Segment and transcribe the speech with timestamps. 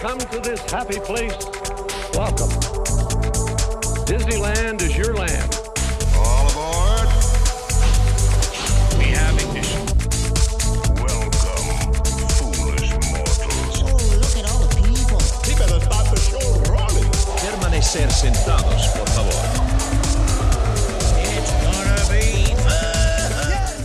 [0.00, 1.36] come to this happy place,
[2.14, 2.48] welcome.
[4.08, 5.60] Disneyland is your land.
[6.16, 7.06] All aboard.
[8.96, 9.84] We have ignition.
[10.96, 11.92] Welcome,
[12.32, 13.82] foolish mortals.
[13.84, 15.20] Oh, look at all the people.
[15.44, 17.10] He better start the show rolling.
[17.36, 19.36] Permanecer sentados, por favor.
[21.20, 22.54] It's gonna be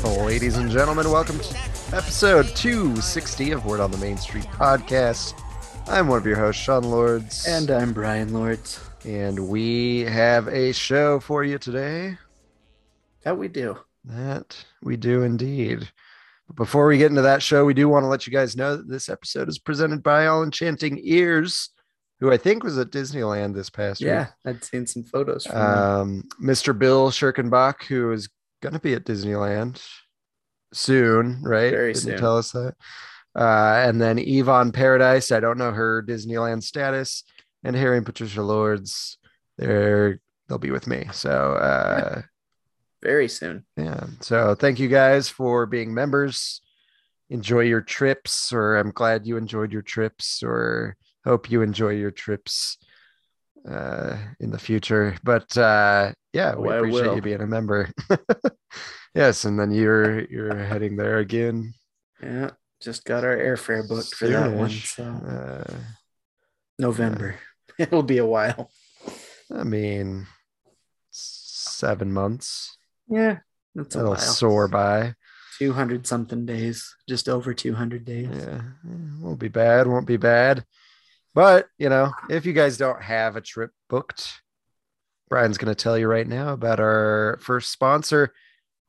[0.02, 0.26] fun.
[0.26, 1.55] Ladies and gentlemen, welcome to
[1.91, 5.34] episode 260 of Word on the Main Street podcast.
[5.88, 7.45] I'm one of your hosts, Sean Lords.
[7.48, 8.80] And I'm Brian Lords.
[9.05, 12.17] and we have a show for you today.
[13.23, 13.77] That we do.
[14.03, 15.89] That we do indeed.
[16.48, 18.75] But before we get into that show, we do want to let you guys know
[18.75, 21.70] that this episode is presented by All Enchanting Ears,
[22.20, 24.33] who I think was at Disneyland this past year.
[24.45, 25.47] Yeah, I'd seen some photos.
[25.49, 26.77] Um, Mr.
[26.77, 28.27] Bill Schirkenbach, who is
[28.61, 29.81] going to be at Disneyland
[30.73, 31.72] soon, right?
[31.72, 32.17] Very Didn't soon.
[32.20, 32.75] tell us that.
[33.35, 35.31] Uh, and then Yvonne Paradise.
[35.31, 37.23] I don't know her Disneyland status.
[37.64, 39.17] And Harry and Patricia Lords.
[39.58, 41.08] They're they'll be with me.
[41.11, 42.22] So uh,
[43.02, 43.66] Very soon.
[43.75, 44.05] yeah.
[44.22, 46.61] So thank you guys for being members.
[47.31, 52.11] Enjoy your trips, or I'm glad you enjoyed your trips, or hope you enjoy your
[52.11, 52.77] trips
[53.67, 55.16] uh, in the future.
[55.23, 57.89] But uh, yeah, we Oh, appreciate you being a member.
[59.16, 61.73] yes, and then you're you're heading there again.
[62.22, 62.52] Yeah.
[62.86, 64.69] Just got our airfare booked for that one.
[64.69, 65.73] So Uh,
[66.80, 67.36] November.
[67.80, 68.69] It'll be a while.
[69.53, 70.27] I mean,
[71.11, 72.77] seven months.
[73.09, 73.39] Yeah.
[73.73, 74.19] That's a That'll while.
[74.22, 75.16] soar by.
[75.58, 76.95] 200 something days.
[77.09, 78.30] Just over 200 days.
[78.31, 78.61] Yeah,
[79.20, 79.88] won't be bad.
[79.88, 80.64] Won't be bad.
[81.33, 84.42] But you know, if you guys don't have a trip booked,
[85.30, 88.31] Brian's going to tell you right now about our first sponsor,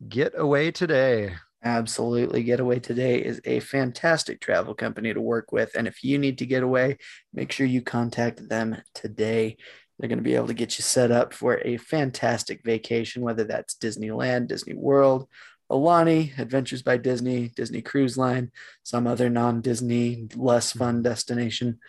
[0.07, 1.35] Get Away Today.
[1.67, 2.45] Absolutely.
[2.45, 5.75] Getaway Today is a fantastic travel company to work with.
[5.75, 6.99] And if you need to get away,
[7.35, 9.57] make sure you contact them today.
[9.99, 13.43] They're going to be able to get you set up for a fantastic vacation, whether
[13.43, 15.27] that's Disneyland, Disney World,
[15.69, 18.53] Aulani, Adventures by Disney, Disney Cruise Line,
[18.85, 21.81] some other non Disney, less fun destination.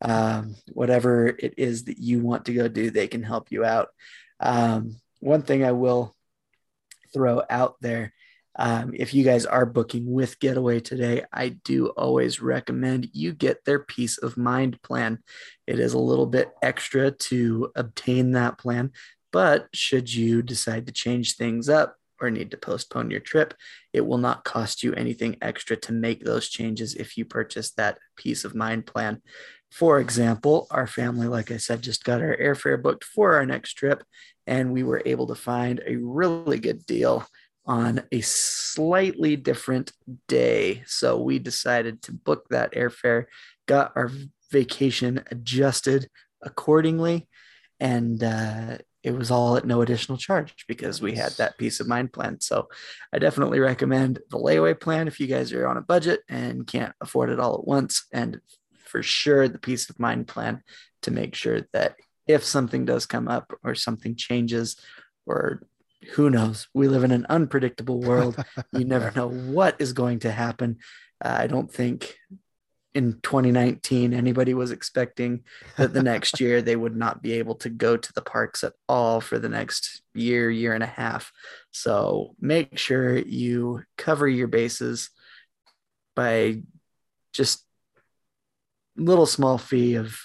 [0.00, 3.88] Um, whatever it is that you want to go do, they can help you out.
[4.40, 6.16] Um, one thing I will
[7.12, 8.14] throw out there
[8.58, 13.64] um, if you guys are booking with Getaway today, I do always recommend you get
[13.64, 15.18] their peace of mind plan.
[15.66, 18.92] It is a little bit extra to obtain that plan,
[19.30, 23.52] but should you decide to change things up or need to postpone your trip,
[23.92, 27.98] it will not cost you anything extra to make those changes if you purchase that
[28.16, 29.20] peace of mind plan.
[29.70, 33.74] For example, our family, like I said, just got our airfare booked for our next
[33.74, 34.02] trip,
[34.46, 37.26] and we were able to find a really good deal
[37.66, 39.92] on a slightly different
[40.28, 40.82] day.
[40.86, 43.24] So we decided to book that airfare,
[43.66, 44.10] got our
[44.52, 46.08] vacation adjusted
[46.42, 47.28] accordingly,
[47.80, 51.88] and uh, it was all at no additional charge because we had that peace of
[51.88, 52.40] mind plan.
[52.40, 52.68] So
[53.12, 56.94] I definitely recommend the layaway plan if you guys are on a budget and can't
[57.00, 58.40] afford it all at once, and
[58.84, 60.62] for sure the peace of mind plan
[61.02, 61.96] to make sure that
[62.26, 64.76] if something does come up or something changes
[65.26, 65.62] or
[66.14, 66.68] who knows?
[66.74, 68.42] We live in an unpredictable world.
[68.72, 70.78] you never know what is going to happen.
[71.24, 72.16] Uh, I don't think
[72.94, 75.44] in 2019 anybody was expecting
[75.76, 78.72] that the next year they would not be able to go to the parks at
[78.88, 81.30] all for the next year, year and a half.
[81.72, 85.10] So make sure you cover your bases
[86.14, 86.62] by
[87.34, 87.64] just
[88.96, 90.18] little small fee of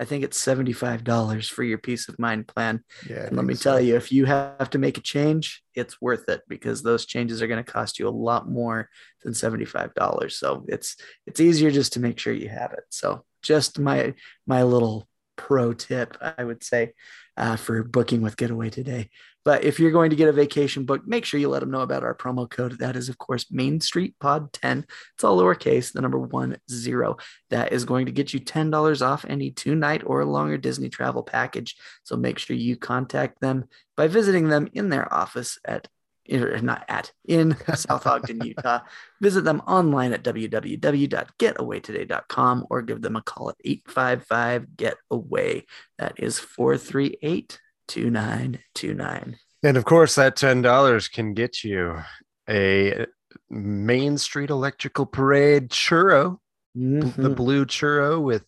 [0.00, 2.82] I think it's $75 for your peace of mind plan.
[3.08, 6.26] Yeah, And let me tell you, if you have to make a change, it's worth
[6.28, 8.88] it because those changes are going to cost you a lot more
[9.22, 10.32] than $75.
[10.32, 10.96] So it's
[11.26, 12.84] it's easier just to make sure you have it.
[12.88, 14.14] So just my
[14.46, 15.06] my little
[15.36, 16.92] pro tip, I would say,
[17.36, 19.10] uh, for booking with Getaway today.
[19.44, 21.80] But if you're going to get a vacation book, make sure you let them know
[21.80, 22.78] about our promo code.
[22.78, 24.84] That is, of course, Main Street Pod 10.
[25.14, 27.16] It's all lowercase, the number one zero.
[27.48, 31.22] That is going to get you $10 off any two night or longer Disney travel
[31.22, 31.76] package.
[32.02, 33.64] So make sure you contact them
[33.96, 35.88] by visiting them in their office at
[36.30, 38.80] er, not at in South Ogden, Utah.
[39.22, 45.64] Visit them online at www.getawaytoday.com or give them a call at 855 Getaway.
[45.98, 47.58] That is 438
[47.90, 49.36] 2929.
[49.62, 52.02] And of course, that ten dollars can get you
[52.48, 53.06] a
[53.50, 56.38] Main Street Electrical Parade churro,
[56.74, 57.34] b- the mm-hmm.
[57.34, 58.44] blue churro with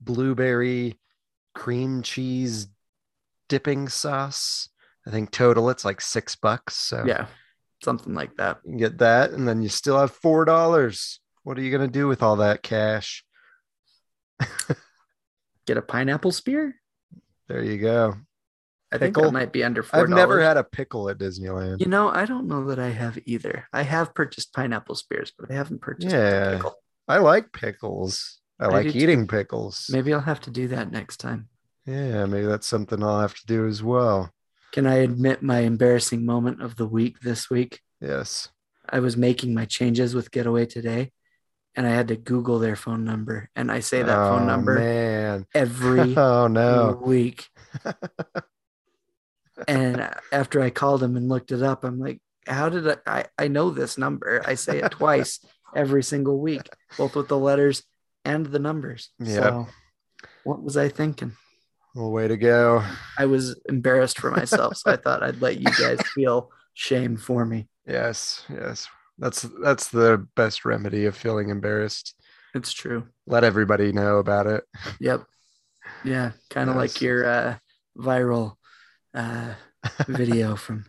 [0.00, 0.98] blueberry
[1.54, 2.68] cream cheese
[3.48, 4.68] dipping sauce.
[5.06, 6.74] I think total it's like six bucks.
[6.76, 7.26] So Yeah,
[7.82, 8.58] something like that.
[8.66, 11.20] you get that, and then you still have four dollars.
[11.42, 13.24] What are you gonna do with all that cash?
[15.66, 16.74] get a pineapple spear.
[17.48, 18.16] There you go.
[18.92, 19.30] I think Pickle?
[19.30, 20.00] that might be under four.
[20.00, 21.80] I've never had a pickle at Disneyland.
[21.80, 23.66] You know, I don't know that I have either.
[23.72, 26.56] I have purchased pineapple spears, but I haven't purchased Yeah.
[26.56, 26.74] pickle.
[27.06, 28.40] I like pickles.
[28.58, 28.98] I, I like do too.
[28.98, 29.88] eating pickles.
[29.92, 31.48] Maybe I'll have to do that next time.
[31.86, 34.30] Yeah, maybe that's something I'll have to do as well.
[34.72, 37.80] Can I admit my embarrassing moment of the week this week?
[38.00, 38.48] Yes.
[38.88, 41.12] I was making my changes with Getaway today,
[41.74, 44.74] and I had to Google their phone number, and I say that oh, phone number
[44.78, 45.46] Man.
[45.54, 47.00] every Oh no.
[47.04, 47.48] week.
[49.68, 53.24] and after I called him and looked it up, I'm like, how did I, I?
[53.38, 54.42] I know this number.
[54.46, 55.40] I say it twice
[55.74, 56.68] every single week,
[56.98, 57.82] both with the letters
[58.24, 59.10] and the numbers.
[59.18, 59.34] Yeah.
[59.34, 59.68] So,
[60.44, 61.32] what was I thinking?
[61.94, 62.84] Well, way to go.
[63.18, 67.44] I was embarrassed for myself, so I thought I'd let you guys feel shame for
[67.44, 67.68] me.
[67.86, 68.86] Yes, yes.
[69.18, 72.14] That's that's the best remedy of feeling embarrassed.
[72.54, 73.06] It's true.
[73.26, 74.64] Let everybody know about it.
[74.98, 75.24] Yep.
[76.04, 76.80] Yeah, kind of Yes.
[76.94, 77.56] like your uh,
[77.98, 78.56] viral
[79.14, 79.54] uh,
[80.06, 80.86] video from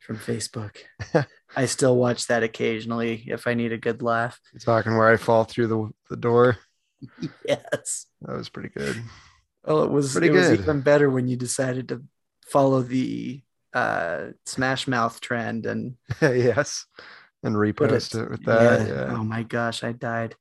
[0.00, 0.76] from Facebook.
[1.56, 4.38] I still watch that occasionally if I need a good laugh.
[4.60, 6.58] Talking where I fall through the, the door.
[7.46, 8.06] Yes.
[8.22, 8.96] That was pretty good.
[9.66, 10.60] Oh, it was Pretty it was good.
[10.60, 12.02] even better when you decided to
[12.46, 13.42] follow the
[13.74, 16.86] uh Smash Mouth trend and yes.
[17.42, 18.88] And repost it, with that.
[18.88, 18.94] yeah.
[18.94, 19.16] Yeah.
[19.18, 20.34] Oh my gosh, I died.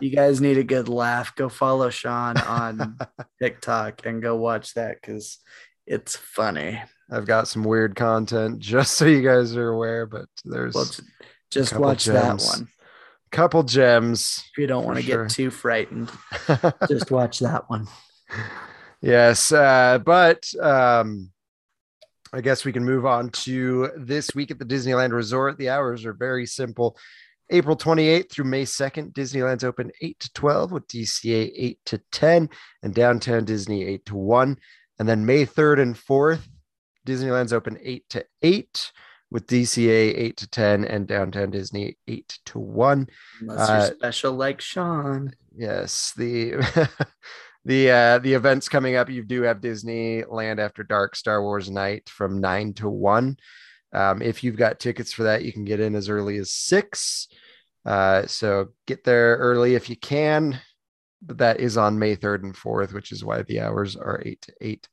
[0.00, 1.34] You guys need a good laugh.
[1.36, 2.96] Go follow Sean on
[3.42, 5.38] TikTok and go watch that because
[5.86, 6.82] it's funny.
[7.10, 10.90] I've got some weird content just so you guys are aware, but there's Well,
[11.50, 12.68] just watch that one.
[13.32, 14.42] a couple gems.
[14.52, 15.24] If you don't want to sure.
[15.24, 16.10] get too frightened,
[16.88, 17.86] just watch that one.
[19.00, 19.52] yes.
[19.52, 21.30] Uh, but um,
[22.32, 25.58] I guess we can move on to this week at the Disneyland Resort.
[25.58, 26.96] The hours are very simple.
[27.50, 32.48] April 28th through May 2nd, Disneyland's open 8 to 12 with DCA 8 to 10
[32.82, 34.58] and Downtown Disney 8 to 1.
[34.98, 36.46] And then May 3rd and 4th,
[37.06, 38.92] Disneyland's open 8 to 8
[39.30, 43.08] with DCA 8 to 10 and Downtown Disney 8 to 1.
[43.40, 45.32] Unless Uh, you're special like Sean.
[45.56, 46.54] Yes, the
[47.64, 49.08] the uh the events coming up.
[49.10, 53.36] You do have Disneyland After Dark Star Wars Night from nine to one.
[53.92, 57.28] Um, if you've got tickets for that, you can get in as early as six.
[57.84, 60.60] Uh, so get there early if you can.
[61.26, 64.40] But that is on May 3rd and 4th, which is why the hours are 8
[64.42, 64.88] to 8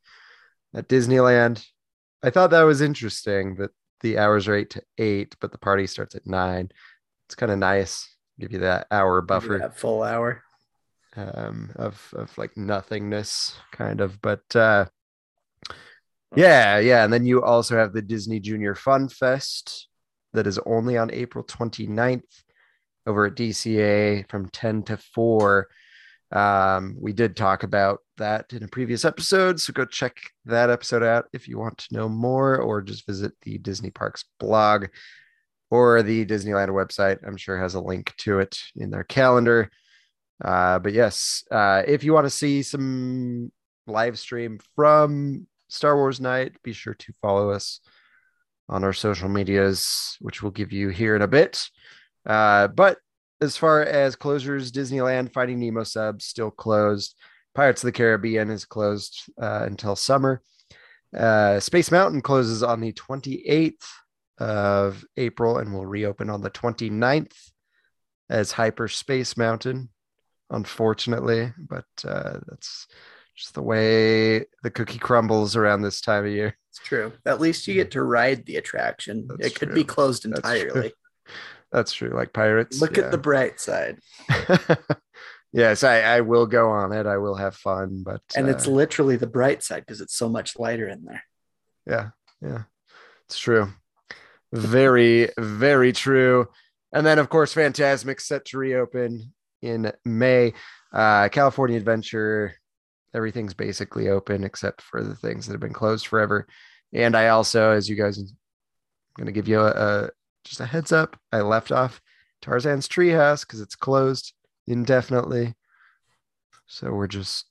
[0.76, 1.66] at Disneyland.
[2.24, 5.88] I thought that was interesting that the hours are 8 to 8, but the party
[5.88, 6.70] starts at 9.
[7.28, 8.08] It's kind of nice.
[8.40, 10.42] Give you that hour buffer That full hour.
[11.18, 14.86] um of of like nothingness kind of but uh
[16.38, 19.90] yeah yeah and then you also have the disney junior fun fest
[20.32, 22.24] that is only on april 29th
[23.06, 25.68] over at dca from 10 to 4
[26.32, 31.04] um we did talk about that in a previous episode so go check that episode
[31.04, 34.86] out if you want to know more or just visit the disney parks blog
[35.70, 39.70] or the disneyland website i'm sure has a link to it in their calendar
[40.44, 43.52] uh, but yes, uh, if you want to see some
[43.88, 47.80] live stream from Star Wars Night, be sure to follow us
[48.68, 51.62] on our social medias, which we'll give you here in a bit.
[52.26, 52.98] Uh, but
[53.42, 57.16] as far as closures, Disneyland Finding Nemo subs still closed.
[57.54, 60.42] Pirates of the Caribbean is closed uh, until summer.
[61.16, 63.86] Uh, Space Mountain closes on the 28th
[64.38, 67.36] of April and will reopen on the 29th
[68.30, 69.90] as Hyperspace Mountain
[70.52, 72.88] unfortunately, but uh, that's
[73.36, 76.58] just the way the cookie crumbles around this time of year.
[76.70, 77.14] It's true.
[77.26, 79.28] At least you get to ride the attraction.
[79.28, 79.76] That's it could true.
[79.76, 80.94] be closed entirely.
[81.72, 82.10] That's true.
[82.10, 82.82] Like pirates.
[82.82, 84.00] Look at the bright side.
[85.54, 87.06] yes, I, I will go on it.
[87.06, 90.28] I will have fun, but And uh, it's literally the bright side because it's so
[90.28, 91.24] much lighter in there.
[91.88, 92.10] yeah,
[92.42, 92.64] yeah,
[93.26, 93.72] it's true.
[94.52, 96.48] Very, very true.
[96.94, 100.54] And then, of course, Phantasmic set to reopen in May.
[100.92, 102.56] Uh, California Adventure,
[103.14, 106.48] everything's basically open except for the things that have been closed forever.
[106.94, 108.28] And I also, as you guys, I'm
[109.16, 110.10] going to give you a, a
[110.44, 111.18] just a heads up.
[111.32, 112.02] I left off
[112.42, 114.34] Tarzan's Treehouse because it's closed
[114.68, 115.54] indefinitely.
[116.68, 117.46] So we're just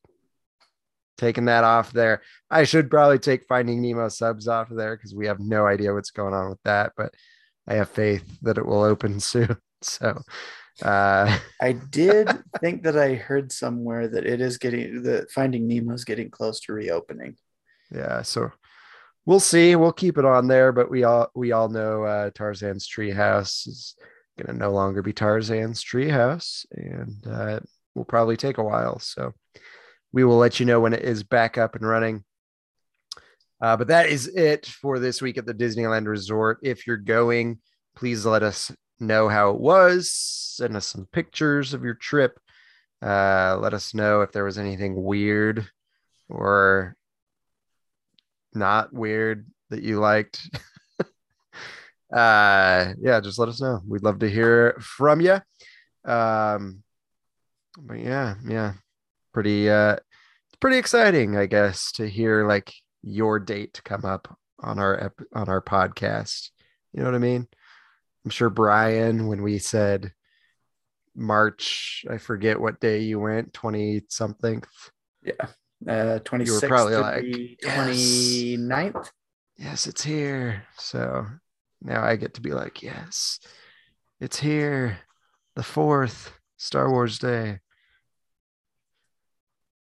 [1.18, 2.22] taking that off there.
[2.50, 5.92] I should probably take Finding Nemo subs off of there because we have no idea
[5.92, 7.14] what's going on with that, but
[7.68, 9.56] I have faith that it will open soon.
[9.82, 10.20] So,
[10.82, 12.28] uh, I did
[12.60, 16.60] think that I heard somewhere that it is getting the Finding Nemo is getting close
[16.60, 17.36] to reopening.
[17.94, 18.50] yeah, so
[19.26, 19.76] we'll see.
[19.76, 23.96] We'll keep it on there, but we all we all know uh, Tarzan's Treehouse is
[24.38, 28.98] going to no longer be Tarzan's Treehouse, and uh, it will probably take a while.
[28.98, 29.32] So
[30.12, 32.24] we will let you know when it is back up and running.
[33.60, 36.58] Uh, but that is it for this week at the Disneyland Resort.
[36.62, 37.58] If you're going,
[37.94, 40.10] please let us know how it was.
[40.10, 42.38] Send us some pictures of your trip.
[43.02, 45.66] Uh, let us know if there was anything weird
[46.28, 46.96] or
[48.54, 50.40] not weird that you liked.
[52.12, 53.80] uh, yeah, just let us know.
[53.86, 55.40] We'd love to hear from you.
[56.04, 56.82] Um,
[57.78, 58.74] but yeah, yeah,
[59.32, 59.96] pretty, uh,
[60.60, 65.48] pretty exciting, I guess, to hear like your date come up on our ep- on
[65.48, 66.50] our podcast.
[66.92, 67.46] You know what I mean?
[68.24, 70.12] I'm sure Brian, when we said
[71.14, 74.62] March, I forget what day you went, 20 something.
[75.22, 75.46] Yeah.
[75.86, 77.88] Uh, 26th probably to like, the yes.
[77.88, 79.10] 29th.
[79.56, 80.64] Yes, it's here.
[80.76, 81.26] So
[81.82, 83.40] now I get to be like, yes,
[84.20, 84.98] it's here.
[85.56, 87.60] The fourth Star Wars Day.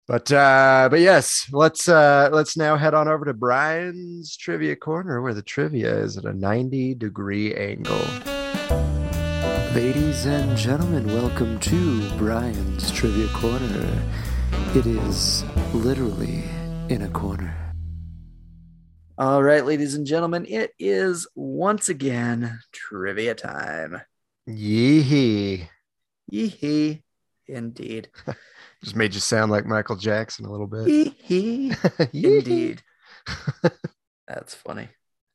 [0.07, 5.23] But uh but yes, let's uh let's now head on over to Brian's trivia corner
[5.23, 8.05] where the trivia is at a 90 degree angle.
[9.75, 14.03] Ladies and gentlemen, welcome to Brian's Trivia Corner.
[14.75, 16.43] It is literally
[16.89, 17.55] in a corner.
[19.17, 24.01] All right, ladies and gentlemen, it is once again trivia time.
[24.49, 25.69] Yee
[26.29, 27.03] Yee
[27.47, 28.09] Indeed.
[28.83, 30.89] Just made you sound like Michael Jackson a little bit.
[31.29, 31.73] Yee
[32.13, 32.83] Indeed.
[34.27, 34.89] That's funny.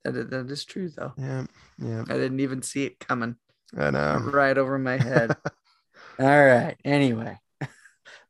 [0.03, 1.13] That that is true, though.
[1.17, 1.45] Yeah,
[1.77, 2.03] yeah.
[2.09, 3.37] I didn't even see it coming
[3.77, 4.19] I know.
[4.33, 5.37] right over my head.
[6.19, 6.75] All right.
[6.83, 7.37] Anyway,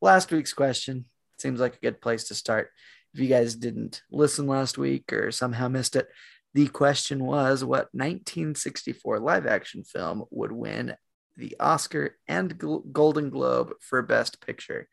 [0.01, 1.05] last week's question
[1.37, 2.71] seems like a good place to start.
[3.13, 6.07] If you guys didn't listen last week or somehow missed it,
[6.53, 10.95] the question was what 1964 live action film would win
[11.37, 14.89] the Oscar and Golden Globe for Best Picture?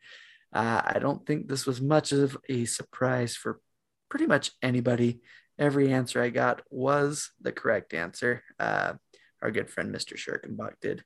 [0.53, 3.59] Uh, I don't think this was much of a surprise for
[4.09, 5.21] pretty much anybody.
[5.59, 8.43] Every answer I got was the correct answer.
[8.59, 8.93] Uh,
[9.41, 10.15] our good friend Mr.
[10.15, 11.03] Schirkenbach did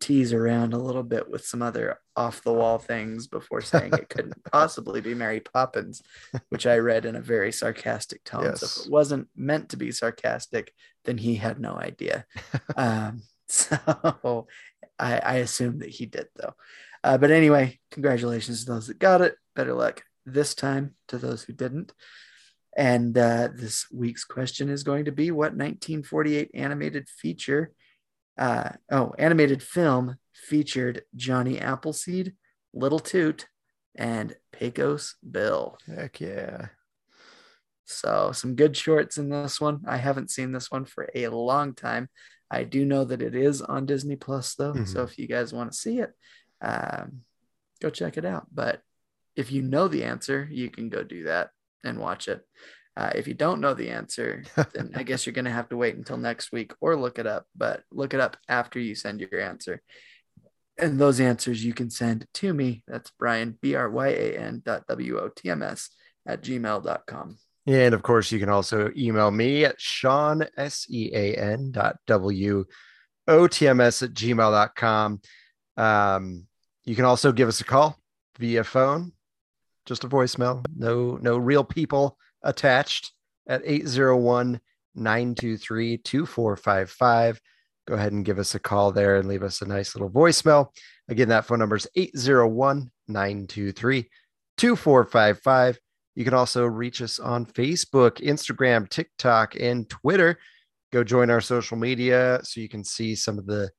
[0.00, 4.08] tease around a little bit with some other off the wall things before saying it
[4.08, 6.02] couldn't possibly be Mary Poppins,
[6.48, 8.56] which I read in a very sarcastic tone.
[8.56, 10.72] So if it wasn't meant to be sarcastic,
[11.04, 12.24] then he had no idea.
[12.76, 14.46] um, so
[14.98, 16.54] I, I assume that he did, though.
[17.02, 19.36] Uh, but anyway, congratulations to those that got it.
[19.56, 21.92] Better luck this time to those who didn't.
[22.76, 27.72] And uh, this week's question is going to be what 1948 animated feature,
[28.40, 32.34] uh, oh, animated film featured Johnny Appleseed,
[32.72, 33.46] Little Toot,
[33.94, 35.78] and Pecos Bill.
[35.86, 36.68] Heck yeah.
[37.84, 39.82] So some good shorts in this one.
[39.86, 42.08] I haven't seen this one for a long time.
[42.50, 44.84] I do know that it is on Disney Plus though.
[44.84, 46.12] So if you guys want to see it,
[46.62, 47.20] um,
[47.80, 48.46] go check it out.
[48.52, 48.80] But
[49.36, 51.50] if you know the answer, you can go do that
[51.84, 52.40] and watch it.
[52.96, 54.44] Uh, if you don't know the answer,
[54.74, 57.26] then I guess you're going to have to wait until next week or look it
[57.26, 57.46] up.
[57.56, 59.82] But look it up after you send your answer.
[60.78, 62.82] And those answers you can send to me.
[62.88, 65.90] That's Brian, B R Y A N dot W O T M S
[66.26, 67.38] at gmail.com.
[67.66, 71.96] And of course, you can also email me at Sean, S E A N dot
[72.06, 72.64] W
[73.28, 75.20] O T M S at gmail.com.
[75.76, 76.46] Um,
[76.84, 77.98] you can also give us a call
[78.38, 79.12] via phone,
[79.86, 83.12] just a voicemail, no, no real people attached
[83.48, 84.60] at 801
[84.94, 87.40] 923 2455.
[87.86, 90.68] Go ahead and give us a call there and leave us a nice little voicemail.
[91.08, 94.08] Again, that phone number is 801 923
[94.56, 95.78] 2455.
[96.14, 100.38] You can also reach us on Facebook, Instagram, TikTok, and Twitter.
[100.92, 103.70] Go join our social media so you can see some of the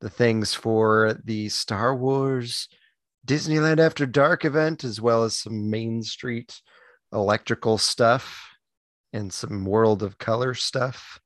[0.00, 2.68] the things for the Star Wars
[3.26, 6.60] Disneyland After Dark event, as well as some Main Street
[7.12, 8.50] electrical stuff
[9.12, 11.20] and some World of Color stuff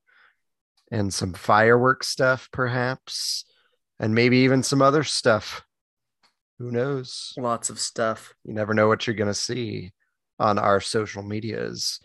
[0.91, 3.45] and some fireworks stuff, perhaps,
[3.99, 5.63] and maybe even some other stuff.
[6.59, 7.33] Who knows?
[7.39, 8.35] Lots of stuff.
[8.45, 9.93] You never know what you're going to see
[10.39, 12.01] on our social medias.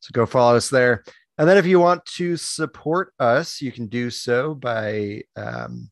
[0.00, 1.02] So go follow us there.
[1.38, 5.90] And then if you want to support us, you can do so by um,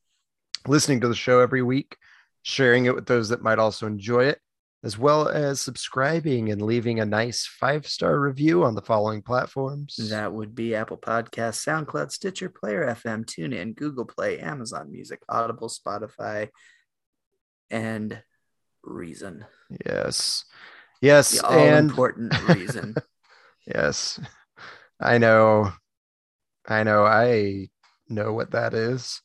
[0.67, 1.97] listening to the show every week,
[2.43, 4.41] sharing it with those that might also enjoy it,
[4.85, 9.97] as well as subscribing and leaving a nice five star review on the following platforms.
[10.11, 15.71] That would be Apple Podcasts, SoundCloud, Stitcher, Player FM, TuneIn, Google Play, Amazon Music, Audible,
[15.71, 16.51] Spotify,
[17.71, 18.23] and
[18.83, 19.47] Reason.
[19.87, 20.45] Yes.
[21.01, 21.41] Yes.
[21.41, 22.95] The all and important Reason.
[23.67, 24.21] yes.
[25.01, 25.73] I know.
[26.69, 27.07] I know.
[27.07, 27.71] I
[28.11, 29.23] know what that is.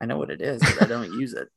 [0.00, 1.48] I know what it is, but I don't use it.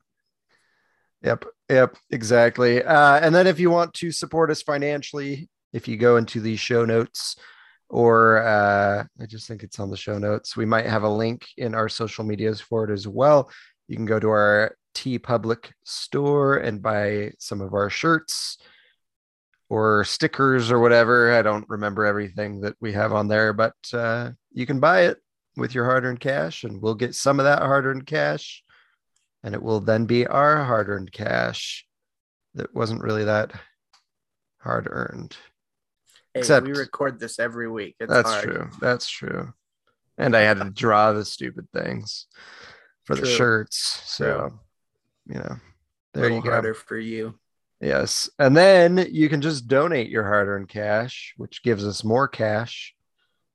[1.24, 2.84] Yep, yep, exactly.
[2.84, 6.56] Uh, and then if you want to support us financially, if you go into the
[6.56, 7.36] show notes,
[7.90, 11.46] or uh, I just think it's on the show notes, we might have a link
[11.58, 13.50] in our social medias for it as well.
[13.88, 18.58] You can go to our TeePublic store and buy some of our shirts
[19.70, 21.34] or stickers or whatever.
[21.34, 25.18] I don't remember everything that we have on there, but uh, you can buy it
[25.58, 28.64] with your hard earned cash, and we'll get some of that hard earned cash
[29.46, 31.86] and it will then be our hard earned cash
[32.56, 33.52] that wasn't really that
[34.60, 35.38] hard earned.
[36.34, 37.96] Hey, Except- we record this every week.
[38.00, 38.44] It's That's hard.
[38.44, 38.70] true.
[38.82, 39.54] That's true.
[40.18, 42.26] And I had to draw the stupid things
[43.04, 44.02] for the shirts.
[44.06, 44.60] So,
[45.28, 45.58] you know,
[46.16, 46.50] there you go.
[46.50, 47.36] harder for you.
[47.80, 48.30] Yes.
[48.40, 52.96] And then you can just donate your hard earned cash, which gives us more cash,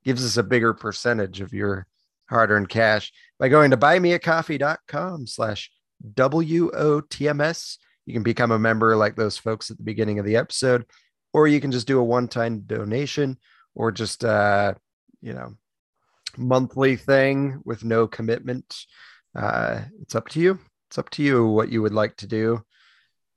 [0.05, 1.87] gives us a bigger percentage of your
[2.29, 5.71] hard earned cash by going to buymeacoffee.com slash
[6.15, 7.79] WOTMS.
[8.07, 10.87] You can become a member like those folks at the beginning of the episode,
[11.33, 13.39] or you can just do a one time donation
[13.75, 14.75] or just, uh,
[15.21, 15.55] you know,
[16.37, 18.85] monthly thing with no commitment.
[19.35, 20.59] Uh, it's up to you.
[20.89, 22.63] It's up to you what you would like to do.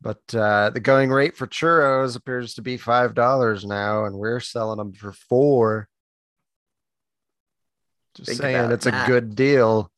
[0.01, 4.41] But uh, the going rate for churros appears to be five dollars now, and we're
[4.41, 5.88] selling them for four.
[8.15, 9.89] Just Think saying, it's a good deal.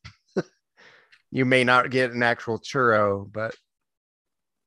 [1.36, 3.54] You may not get an actual churro, but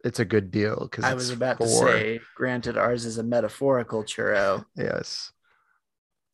[0.03, 4.03] it's a good deal because I was about to say, granted, ours is a metaphorical
[4.03, 4.65] churro.
[4.75, 5.31] yes.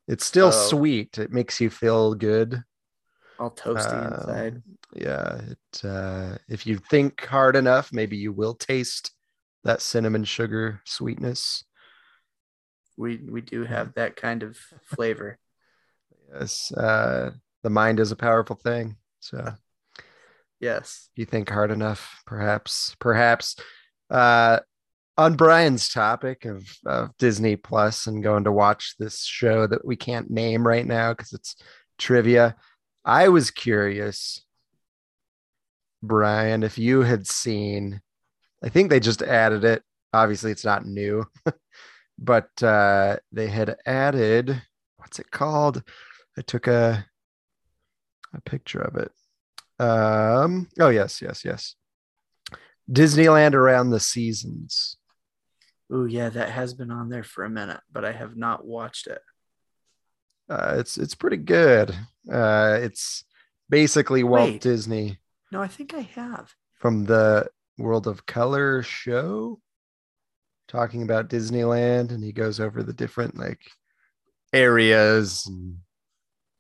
[0.08, 1.18] It's still So- sweet.
[1.18, 2.64] It makes you feel good.
[3.40, 4.64] All toasty Um, inside.
[4.94, 9.12] yeah it uh if you think hard enough maybe you will taste
[9.66, 11.66] that cinnamon sugar sweetness
[12.98, 15.38] We we do have that kind of flavor.
[16.34, 17.32] yes uh
[17.64, 19.38] the mind is a powerful thing so
[20.66, 21.10] Yes.
[21.16, 23.56] you think hard enough perhaps perhaps
[24.10, 24.60] uh
[25.16, 29.96] on brian's topic of, of disney plus and going to watch this show that we
[29.96, 31.56] can't name right now because it's
[32.00, 32.56] trivia
[33.06, 34.44] i was curious
[36.02, 38.02] brian if you had seen
[38.64, 39.84] i think they just added it.
[40.14, 41.24] Obviously it's not new
[42.18, 44.60] but uh they had added
[44.98, 45.84] what's it called?
[46.36, 47.06] I took a
[48.34, 49.12] a picture of it
[49.80, 51.76] um oh yes yes yes
[52.92, 54.98] disneyland around the seasons
[55.92, 59.06] Oh yeah, that has been on there for a minute, but I have not watched
[59.06, 59.22] it.
[60.50, 61.96] uh it's it's pretty good
[62.32, 63.24] uh it's
[63.70, 64.62] basically walt Wait.
[64.62, 65.20] disney
[65.52, 66.52] No, I think I have.
[66.80, 69.60] from the world of color show
[70.68, 73.62] talking about disneyland and he goes over the different like
[74.54, 75.78] areas and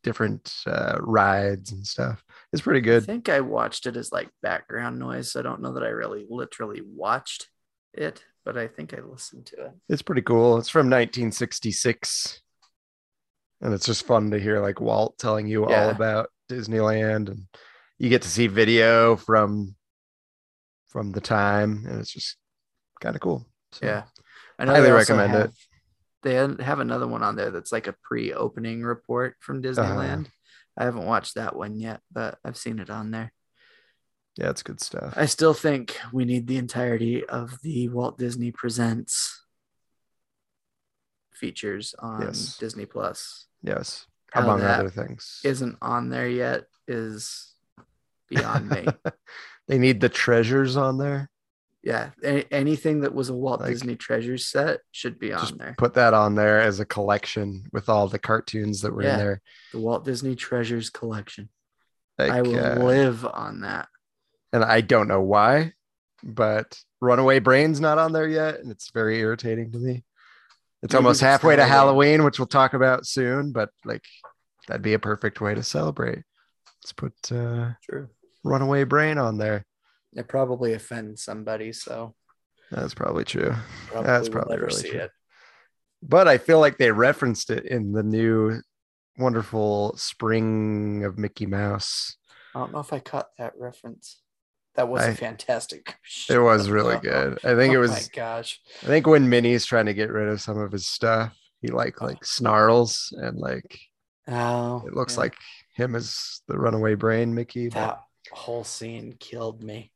[0.06, 3.04] different uh rides and stuff it's pretty good.
[3.04, 5.32] I think I watched it as like background noise.
[5.32, 7.50] So I don't know that I really literally watched
[7.94, 9.72] it, but I think I listened to it.
[9.90, 12.42] it's pretty cool it's from 1966
[13.60, 17.48] and it's just fun to hear like walt telling you all about disneyland and
[17.98, 19.76] you get to see video from
[20.88, 22.38] from the time and it's just
[23.02, 24.04] kind of cool so, Yeah.
[24.58, 25.52] I Highly recommend it.
[26.26, 29.68] They have- another one on there that's like a pre-opening report from Uh-huh.
[29.70, 30.28] Disneyland.
[30.76, 33.32] I haven't watched that one yet, but I've seen it on there.
[34.38, 38.52] yeah it's good stuff I still think we need the entirety of the Walt Disney
[38.52, 39.46] Presents
[41.34, 42.58] features on Yes.
[42.58, 43.46] Disney Plus.
[43.62, 47.54] yes How among other things Isn't on there yet is
[48.30, 48.88] beyond me.
[49.68, 51.30] they need the treasures on there
[51.86, 55.76] Yeah, a- anything that was a Walt Like- Disney Treasures set should be on there.
[55.78, 59.14] put that on there as a collection with all the cartoons that were Yeah.
[59.14, 61.50] in there The Walt Disney Treasures collection.
[62.18, 63.88] like, I will uh, live on that.
[64.52, 65.74] and i don't know why
[66.24, 70.04] but runaway brain's not on there yet and it's very irritating to me
[70.82, 72.08] it's Maybe almost it's halfway to Halloween.
[72.10, 74.04] halloween which we'll talk about soon but like
[74.68, 76.24] that'd be a perfect way to celebrate
[76.82, 78.08] let's put uh True.
[78.44, 79.66] runaway brain on there
[80.16, 82.16] It probably offends somebody, so
[82.72, 83.54] that's probably true
[83.88, 85.00] probably That's probably never really see true.
[85.02, 85.12] it.
[86.02, 88.60] but I feel like they referenced it in the new
[89.18, 92.18] wonderful spring of Mickey Mouse.
[92.54, 94.20] I don't know if I caught that reference.
[94.76, 95.96] That was a I- fantastic.
[96.30, 97.40] It was really oh, good.
[97.44, 98.60] I think oh it was my gosh.
[98.84, 102.02] I think when Minnie's trying to get rid of some of his stuff, he like
[102.02, 102.06] oh.
[102.06, 103.80] like snarls and like
[104.28, 105.20] Oh, it looks yeah.
[105.22, 105.36] like
[105.76, 107.70] him as the runaway brain Mickey.
[107.70, 108.02] That
[108.32, 109.92] whole scene killed me.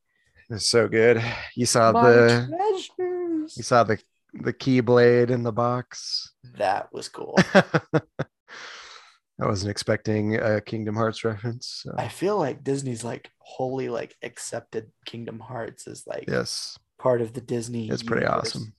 [0.50, 1.24] It's so good.
[1.56, 3.58] You saw My the treasures.
[3.58, 4.00] you saw the
[4.34, 6.34] the keyblade in the box.
[6.58, 7.38] That was cool.
[9.42, 11.82] I wasn't expecting a Kingdom Hearts reference.
[11.84, 17.22] so, I feel like Disney's like wholly like accepted Kingdom Hearts as like yes, part
[17.22, 17.90] of the Disney.
[17.90, 18.74] it's pretty universe, awesome.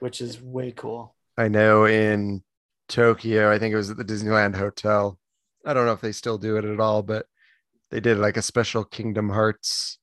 [0.00, 1.14] Which is way cool.
[1.38, 2.42] I know in
[2.88, 5.18] Tokyo, I think it was at the Disneyland Hotel.
[5.64, 7.26] I don't know if they still do it at all, but
[7.90, 9.98] they did like a special Kingdom Hearts.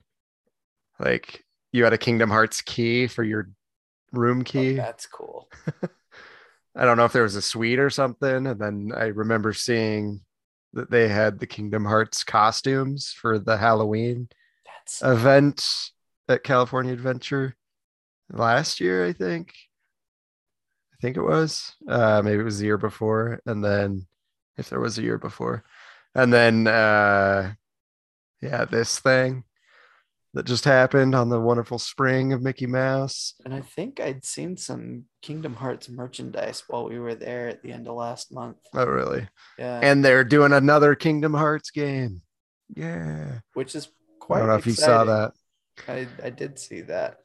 [1.01, 3.49] Like you had a Kingdom Hearts key for your
[4.11, 4.73] room Oh, key.
[4.73, 5.49] that's cool.
[6.75, 8.47] I don't know if there was a suite or something.
[8.47, 10.21] And then I remember seeing
[10.73, 14.29] that they had the Kingdom Hearts costumes for the Halloween
[14.65, 15.65] That's event
[16.29, 17.55] at California Adventure
[18.31, 19.53] last year, I think.
[20.93, 21.73] I think it was.
[21.87, 23.41] Uh maybe it was the year before.
[23.45, 24.07] And then
[24.57, 25.63] if there was a year before.
[26.15, 27.53] And then uh
[28.41, 29.43] yeah, this thing
[30.33, 33.33] that just happened on the wonderful spring of Mickey Mouse.
[33.43, 37.71] and I think I'd seen some Kingdom Hearts merchandise while we were there at the
[37.71, 38.57] end of last month.
[38.73, 39.27] Oh really?
[39.59, 39.79] Yeah.
[39.83, 42.21] And they're doing another Kingdom Hearts game.
[42.75, 43.39] Yeah.
[43.53, 43.89] which is
[44.19, 44.37] quite.
[44.37, 45.33] I don't know if you saw that.
[45.87, 47.17] I, I did see that.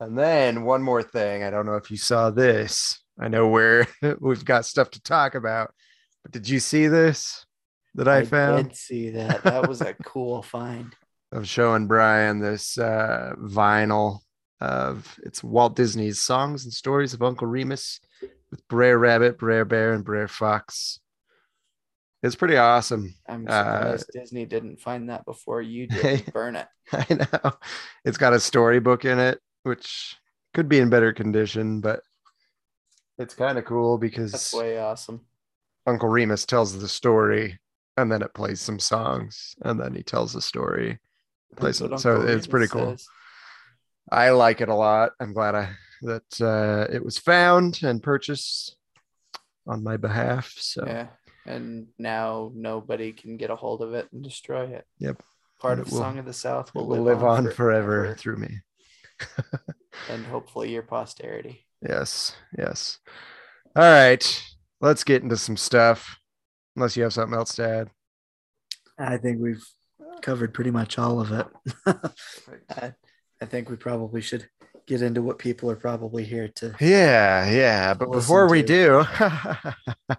[0.00, 1.42] And then one more thing.
[1.42, 3.02] I don't know if you saw this.
[3.18, 3.88] I know where
[4.20, 5.72] we've got stuff to talk about,
[6.22, 7.44] but did you see this
[7.96, 8.58] that I, found?
[8.58, 9.42] I did see that.
[9.42, 10.94] That was a cool find.
[11.32, 14.20] I'm showing Brian this uh, vinyl
[14.60, 18.00] of it's Walt Disney's songs and stories of Uncle Remus
[18.50, 21.00] with Brer Rabbit, Brer Bear, and Brer Fox.
[22.22, 23.14] It's pretty awesome.
[23.28, 23.52] I'm Uh,
[23.98, 26.24] surprised Disney didn't find that before you did.
[26.32, 26.66] Burn it.
[26.92, 27.52] I know.
[28.04, 30.16] It's got a storybook in it, which
[30.54, 32.00] could be in better condition, but
[33.18, 35.20] it's kind of cool because That's way awesome.
[35.86, 37.58] Uncle Remus tells the story
[37.96, 40.98] and then it plays some songs and then he tells the story.
[41.56, 42.02] Plays That's what it.
[42.02, 42.96] So Uncle it's pretty Remus cool.
[42.96, 43.08] says.
[44.10, 45.12] I like it a lot.
[45.20, 45.70] I'm glad I
[46.02, 48.76] that uh, it was found and purchased
[49.66, 50.52] on my behalf.
[50.58, 51.08] So Yeah.
[51.46, 54.84] And now nobody can get a hold of it and destroy it.
[54.98, 55.22] Yep.
[55.60, 58.58] Part And of will- Song of the South will, will live on forever through me.
[60.10, 61.66] and hopefully your posterity.
[61.82, 62.98] Yes, yes.
[63.74, 64.42] All right,
[64.80, 66.16] let's get into some stuff.
[66.76, 67.90] Unless you have something else to add.
[68.98, 69.64] I think we've
[70.28, 71.46] covered pretty much all of it.
[72.68, 72.92] I,
[73.40, 74.46] I think we probably should
[74.86, 76.74] get into what people are probably here to.
[76.80, 77.94] Yeah, yeah.
[77.94, 78.66] But Listen before we to.
[78.66, 79.04] do,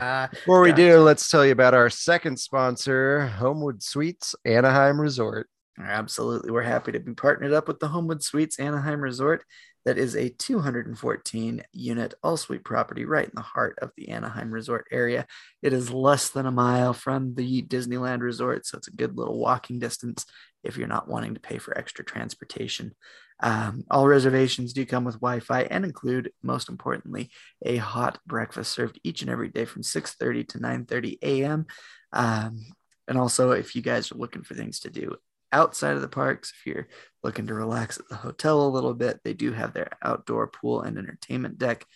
[0.00, 0.82] Uh, before we Gotcha.
[0.82, 5.48] do, let's tell you about our second sponsor, Homewood Suites Anaheim Resort.
[5.80, 6.52] Absolutely.
[6.52, 9.44] We're happy to be partnered up with the Homewood Suites Anaheim Resort.
[9.84, 14.50] That is a 214 unit all suite property right in the heart of the Anaheim
[14.50, 15.26] Resort area.
[15.62, 19.38] It is less than a mile from the Disneyland Resort, so it's a good little
[19.38, 20.24] walking distance
[20.62, 22.94] if you're not wanting to pay for extra transportation.
[23.40, 27.30] Um, all reservations do come with Wi-Fi and include, most importantly,
[27.62, 31.66] a hot breakfast served each and every day from 6:30 to 9:30 a.m.
[32.12, 32.60] Um,
[33.06, 35.16] and also, if you guys are looking for things to do
[35.54, 36.88] outside of the parks, if you're
[37.22, 40.82] looking to relax at the hotel a little bit, they do have their outdoor pool
[40.82, 41.86] and entertainment deck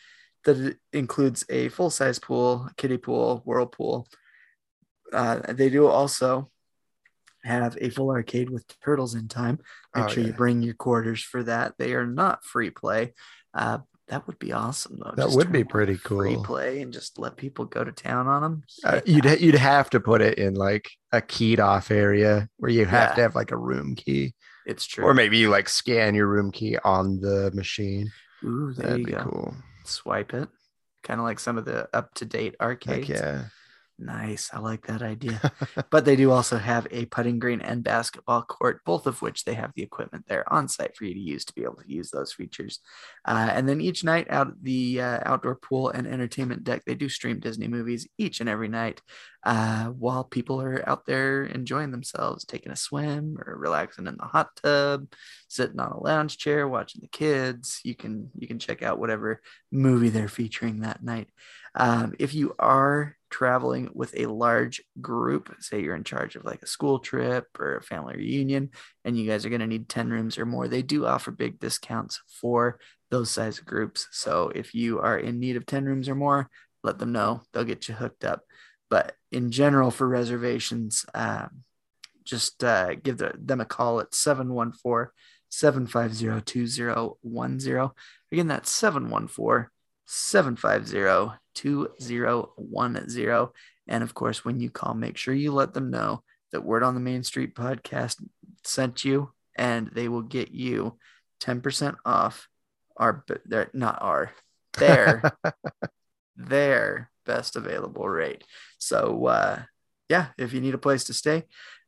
[0.45, 4.07] that includes a full size pool, kiddie pool, whirlpool.
[5.13, 6.51] Uh, they do also
[7.43, 9.59] have a full arcade with turtles in time.
[9.95, 11.75] Make Oh, sure you bring your quarters for that.
[11.79, 13.15] They are not free play.
[13.53, 15.13] Uh, that would be awesome though.
[15.17, 16.21] That Just would be pretty cool.
[16.21, 18.63] Replay and just let people go to town on them.
[18.85, 22.85] Uh, you'd you'd have to put it in like a keyed off area where you
[22.87, 23.15] have Yeah.
[23.17, 24.35] to have like a room key,
[24.67, 25.05] it's true.
[25.05, 28.11] or maybe you like scan your room key on the machine.
[28.45, 29.23] Ooh, there That'd you be go.
[29.25, 29.55] cool.
[29.85, 30.49] Swipe it,
[31.03, 33.09] kind of like some of the up to date Heck arcades.
[33.09, 33.45] yeah.
[34.01, 34.51] Nice.
[34.53, 35.41] I like that idea.
[35.91, 39.55] but they do also have a putting green and basketball court, both of which they
[39.55, 42.11] have the equipment there on site for you to use to be able to use
[42.11, 42.79] those features.
[43.25, 46.95] Uh, and then each night out at the uh, outdoor pool and entertainment deck, they
[46.95, 49.03] do stream Disney movies each and every night
[49.43, 54.27] uh, while people are out there enjoying themselves, taking a swim or relaxing in the
[54.27, 55.13] hot tub,
[55.49, 57.81] sitting on a lounge chair, watching the kids.
[57.83, 59.41] You can you can check out whatever
[59.73, 61.29] movie they're featuring that night.
[61.75, 66.63] Um, if you are traveling with a large group, say you're in charge of like
[66.63, 68.71] a school trip or a family reunion,
[69.05, 71.59] and you guys are going to need 10 rooms or more, they do offer big
[71.59, 72.79] discounts for
[73.11, 74.07] those size groups.
[74.13, 76.51] So if you are in need of 10 rooms or more,
[76.83, 77.43] let them know.
[77.53, 78.43] They'll get you hooked up.
[78.91, 81.65] But in general, for reservations, um,
[82.25, 85.11] just uh, give the, them a call at 714
[85.51, 87.91] 750 2010.
[88.33, 89.69] Again, that's 714
[90.11, 93.49] 750 2010.
[93.89, 96.95] And of course, when you call, make sure you let them know that Word on
[96.95, 98.17] the Main Street podcast
[98.65, 100.99] sent you, and they will get you
[101.41, 102.49] 10% off
[102.97, 104.33] our, their, not our,
[104.79, 105.23] their,
[106.37, 108.45] their best available rate.
[108.79, 109.63] So, uh,
[110.09, 111.45] yeah, if you need a place to stay,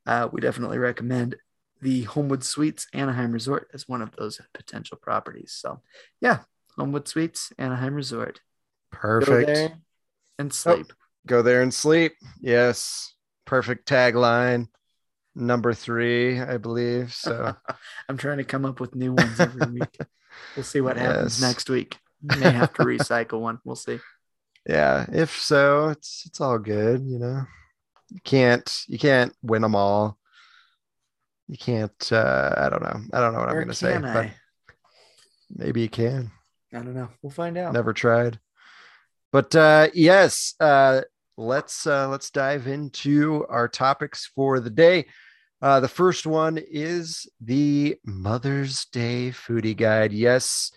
[0.07, 1.37] uh, we definitely recommend
[1.81, 5.53] the Homewood Suites Anaheim Resort as one of those potential properties.
[5.57, 5.81] So,
[6.21, 6.41] yeah,
[6.81, 8.41] Homewood Suites Anaheim Resort.
[8.91, 9.47] Go Perfect.
[9.49, 9.79] there
[10.39, 10.93] and sleep.
[11.27, 12.15] Go there and sleep.
[12.41, 13.15] Yes.
[13.45, 14.69] Perfect tagline.
[15.35, 17.13] Number three, I believe.
[17.13, 17.55] So
[18.09, 19.99] I'm trying to come up with new ones every week.
[20.57, 21.41] We'll see what happens Yes.
[21.43, 21.99] next week.
[22.23, 23.59] May have to recycle one.
[23.65, 23.99] We'll see.
[24.67, 27.43] yeah, if so, it's it's all good, you know.
[28.09, 30.19] You can't you can't win them all.
[31.47, 33.01] You can't uh I don't know.
[33.13, 34.31] I don't know what Or I'm gonna say, can but
[35.55, 36.31] maybe you can.
[36.73, 37.09] I don't know.
[37.23, 37.73] We'll find out.
[37.73, 38.39] never tried.
[39.33, 41.03] But uh yes uh
[41.37, 45.07] let's uh let's dive into our topics for the day.
[45.63, 50.13] Uh the first one is the mother's day foodie guide.
[50.13, 50.73] Yes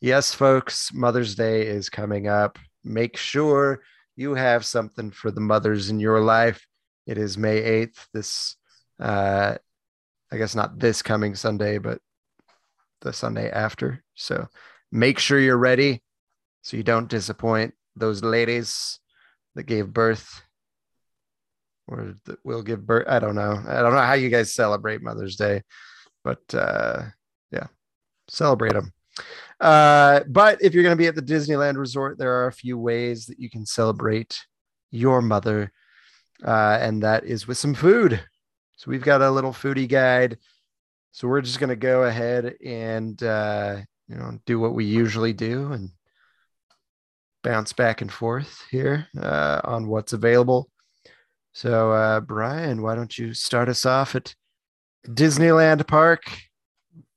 [0.00, 2.58] yes folks mother's day is coming up.
[2.84, 3.82] Make sure
[4.16, 6.66] you have something for the mothers in your life.
[7.06, 8.56] It is may 8th this
[8.98, 9.56] uh
[10.32, 12.00] i guess not this coming sunday but
[13.02, 14.02] the sunday after.
[14.14, 14.48] So
[14.92, 16.02] make sure you're ready
[16.62, 18.98] so you don't disappoint those ladies
[19.54, 20.42] that gave birth
[21.88, 23.06] or that will give birth.
[23.08, 23.62] I don't know.
[23.66, 25.62] I don't know how you guys celebrate Mother's Day,
[26.24, 27.04] but uh,
[27.50, 27.66] yeah,
[28.28, 28.92] celebrate them.
[29.60, 32.76] Uh, but if you're going to be at the Disneyland Resort, there are a few
[32.78, 34.38] ways that you can celebrate
[34.90, 35.72] your mother,
[36.44, 38.22] uh, and that is with some food.
[38.76, 40.38] So we've got a little foodie guide.
[41.12, 45.32] So we're just going to go ahead and uh, you know do what we usually
[45.32, 45.90] do and
[47.46, 50.68] bounce back and forth here uh, on what's available.
[51.52, 54.34] So, uh, Brian, why don't you start us off at
[55.06, 56.24] Disneyland Park?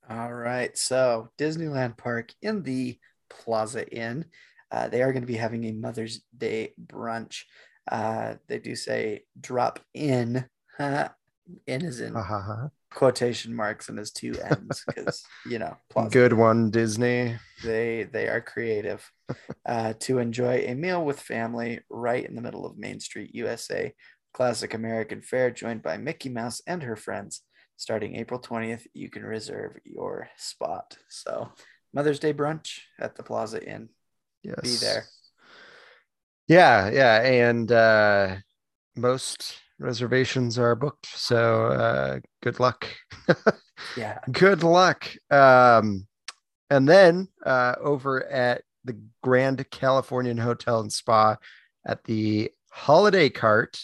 [0.08, 0.78] All right.
[0.78, 2.98] So, Disneyland Park in the
[3.28, 4.24] Plaza Inn,
[4.70, 7.42] uh, they are going to be having a Mother's Day brunch.
[7.90, 10.48] Uh, they do say drop in.
[10.78, 11.10] in
[11.66, 12.70] is in ha.
[12.92, 17.36] Quotation marks and his two ends because you know Plaza Good one, Disney.
[17.62, 19.10] they they are creative
[19.66, 23.94] uh, to enjoy a meal with family right in the middle of Main Street, USA.
[24.32, 27.42] Classic American fare joined by Mickey Mouse and her friends.
[27.76, 30.98] Starting April 20th, you can reserve your spot.
[31.08, 31.50] So,
[31.94, 33.88] Mother's Day brunch at the Plaza Inn.
[34.42, 34.60] Yes.
[34.62, 35.04] Be there.
[36.46, 38.36] Yeah, yeah, and uh,
[38.96, 41.06] most reservations are booked.
[41.06, 42.86] So, uh, good luck.
[43.96, 44.18] Yeah.
[44.30, 45.10] good luck.
[45.30, 46.06] Um,
[46.68, 51.36] and then uh, over at the Grand Californian Hotel and Spa
[51.86, 53.80] at the Holiday Cart,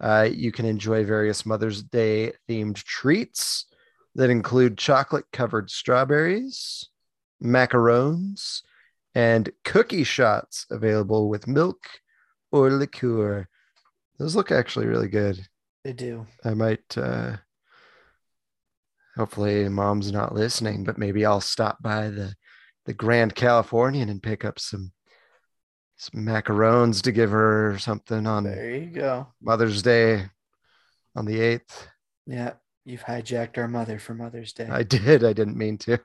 [0.00, 3.66] uh, you can enjoy various Mother's Day themed treats
[4.16, 6.88] that include chocolate covered strawberries,
[7.42, 8.62] macarons,
[9.14, 11.86] and cookie shots available with milk
[12.52, 13.48] or liqueur.
[14.18, 15.40] Those look actually really good.
[15.84, 16.26] They do.
[16.44, 17.36] I might uh
[19.16, 22.34] hopefully mom's not listening, but maybe I'll stop by the
[22.86, 24.92] the Grand Californian and pick up some
[25.96, 29.26] some macarons to give her or something on There you go.
[29.42, 30.26] Mother's Day
[31.16, 31.88] on the 8th.
[32.26, 32.52] Yeah.
[32.84, 34.66] You've hijacked our mother for Mother's Day.
[34.70, 35.22] I did.
[35.22, 35.98] I didn't mean to.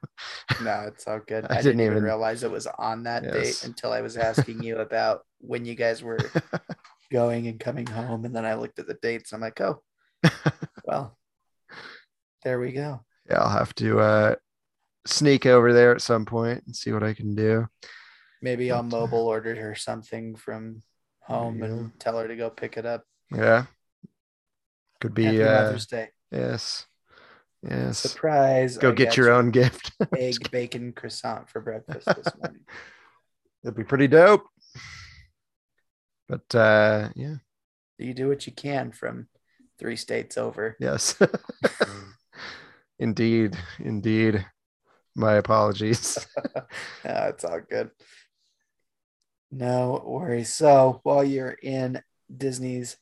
[0.61, 1.45] no, it's all good.
[1.49, 3.33] I I, didn't didn't, even realize it was on that Yes.
[3.61, 6.17] date until I was asking you about when you guys were
[7.11, 8.25] going and coming home.
[8.25, 9.33] And then I looked at the dates.
[9.33, 9.81] I'm like, oh,
[10.85, 11.17] well,
[12.43, 13.01] there we go.
[13.29, 14.35] yeah, I'll have to uh
[15.05, 17.67] sneak over there at some point and see what I can do.
[18.41, 20.81] Maybe I'll uh, mobile order her something from
[21.21, 23.03] home you and tell her to go pick it up.
[23.33, 23.65] Yeah.
[25.01, 26.09] Could be Happy uh Mother's Day.
[26.31, 26.85] yes.
[27.61, 27.99] Yes.
[27.99, 28.77] Surprise.
[28.77, 29.93] Go I get your own gift.
[30.17, 32.61] egg bacon croissant for breakfast this morning.
[33.63, 34.45] That'd be pretty dope.
[36.33, 37.35] But uh yeah,
[37.99, 39.27] you do what you can from
[39.77, 40.75] three states over.
[40.79, 41.15] yes.
[42.99, 44.43] indeed, indeed.
[45.15, 46.25] My apologies.
[47.05, 47.91] Yeah, it's all good.
[49.51, 50.51] No worries.
[50.51, 52.01] So while you're in
[52.35, 52.97] Disney's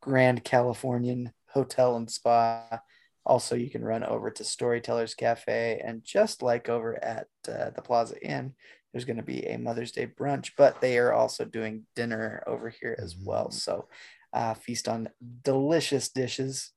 [0.00, 2.80] Grand Californian Hotel and Spa,
[3.26, 5.82] also you can run over to Storytellers Cafe.
[5.84, 8.54] And just like over at uh, the Plaza Inn,
[8.92, 12.70] there's going to be a Mother's Day brunch, but they are also doing dinner over
[12.70, 13.50] here as well.
[13.50, 13.88] So
[14.32, 15.08] uh, feast on
[15.42, 16.72] delicious dishes.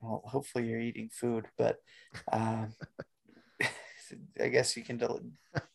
[0.00, 1.76] Well, hopefully you're eating food, but
[2.32, 2.72] um,
[4.40, 5.20] I guess you can del-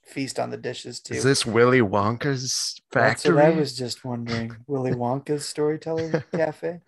[0.03, 1.13] feast on the dishes too.
[1.13, 3.35] Is this Willy Wonka's That's factory?
[3.35, 4.55] what I was just wondering.
[4.67, 6.79] Willy Wonka's Storyteller Cafe.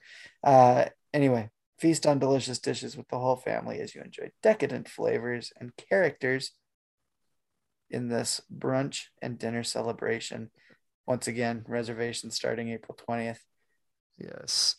[0.44, 5.54] Uh, anyway, feast on delicious dishes with the whole family as you enjoy decadent flavors
[5.60, 6.54] and characters
[7.90, 10.50] in this brunch and dinner celebration.
[11.06, 13.40] Once again, reservations starting April 20th.
[14.18, 14.76] Yes.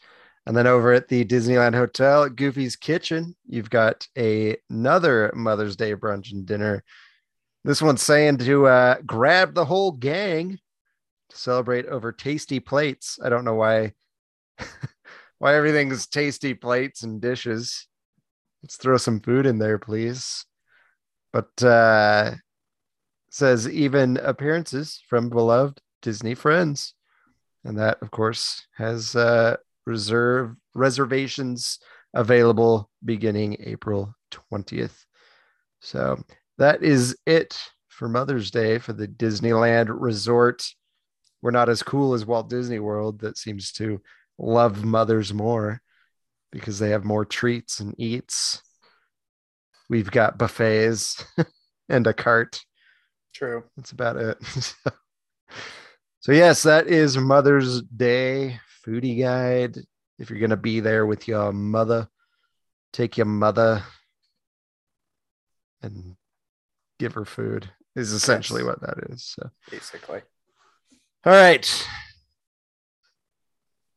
[0.46, 5.76] And then over at the Disneyland Hotel at Goofy's Kitchen, you've got a, another Mother's
[5.76, 6.84] Day brunch and dinner.
[7.64, 10.58] This one's saying to uh, grab the whole gang
[11.28, 13.18] to celebrate over tasty plates.
[13.22, 13.92] I don't know why
[15.38, 17.86] why everything's tasty plates and dishes.
[18.62, 20.44] Let's throw some food in there, please.
[21.32, 22.32] But uh
[23.30, 26.94] says even appearances from beloved Disney friends.
[27.64, 31.78] And that of course has uh reserve reservations
[32.14, 35.04] available beginning April 20th.
[35.80, 36.22] So
[36.58, 40.66] that is it for Mother's Day for the Disneyland Resort.
[41.42, 44.00] We're not as cool as Walt Disney World that seems to
[44.38, 45.80] love mothers more
[46.50, 48.62] because they have more treats and eats.
[49.88, 51.24] We've got buffets
[51.88, 52.60] and a cart.
[53.38, 53.62] True.
[53.76, 54.36] That's about it.
[56.18, 59.78] so, yes, that is Mother's Day foodie guide.
[60.18, 62.08] If you're going to be there with your mother,
[62.92, 63.84] take your mother
[65.82, 66.16] and
[66.98, 68.66] give her food, is essentially Yes.
[68.66, 69.22] what that is.
[69.24, 70.22] So, Basically.
[71.24, 71.88] all right.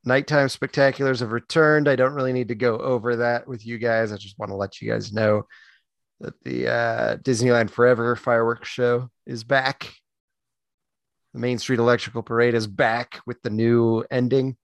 [0.05, 1.87] Nighttime spectaculars have returned.
[1.87, 4.11] I don't really need to go over that with you guys.
[4.11, 5.47] I just want to let you guys know
[6.21, 9.93] that the uh, Disneyland Forever fireworks show is back.
[11.33, 14.57] The Main Street Electrical Parade is back with the new ending.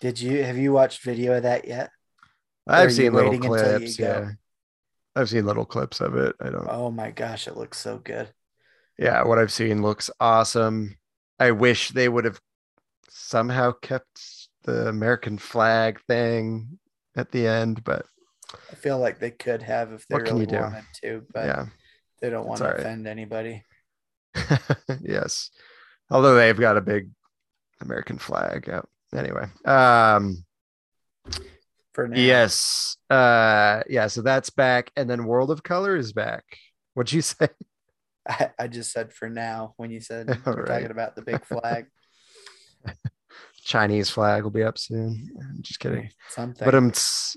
[0.00, 1.90] Did you have you watched video of that yet?
[2.66, 3.98] I've seen little clips.
[3.98, 4.30] Yeah.
[5.14, 6.34] I've seen little clips of it.
[6.40, 8.28] I don't Oh my gosh, it looks so good.
[8.98, 10.96] yeah, what I've seen looks awesome.
[11.38, 12.40] I wish they would have
[13.10, 16.78] somehow kept the American flag thing
[17.16, 18.06] at the end, but
[18.70, 21.66] I feel like they could have if they What really wanted to, but yeah.
[22.20, 22.78] they don't want to right.
[22.80, 23.64] offend anybody.
[25.00, 25.50] yes.
[26.10, 27.10] Although they've got a big
[27.80, 28.88] American flag out.
[29.14, 29.46] Anyway.
[29.64, 30.44] Um
[31.92, 32.18] For now.
[32.18, 32.96] yes.
[33.10, 34.90] Uh yeah, so that's back.
[34.96, 36.44] And then World of Color is back.
[36.94, 37.48] What'd you say?
[38.28, 40.68] I, I just said for now when you said All we're right.
[40.68, 41.86] talking about the big flag.
[43.64, 45.30] Chinese flag will be up soon.
[45.40, 46.10] I'm just kidding.
[46.28, 46.64] Something.
[46.64, 46.92] But um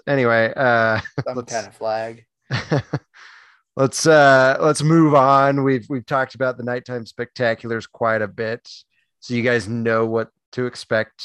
[0.08, 2.26] anyway, uh some kind of flag.
[3.76, 5.64] let's uh let's move on.
[5.64, 8.70] We've we've talked about the nighttime spectaculars quite a bit.
[9.22, 11.24] So you guys know what to expect.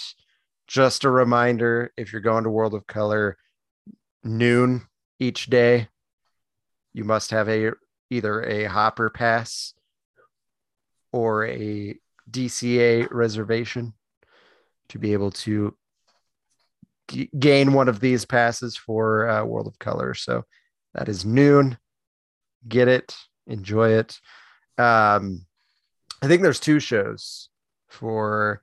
[0.68, 3.36] Just a reminder if you're going to World of Color
[4.22, 4.86] noon
[5.18, 5.88] each day,
[6.94, 7.72] you must have a
[8.08, 9.74] either a hopper pass
[11.12, 11.98] or a
[12.30, 13.94] DCA reservation
[14.92, 15.74] to be able to
[17.08, 20.14] g- gain one of these passes for uh, World of Color.
[20.14, 20.44] So
[20.94, 21.78] that is noon.
[22.68, 24.20] Get it, enjoy it.
[24.78, 25.46] Um,
[26.22, 27.48] I think there's two shows
[27.88, 28.62] for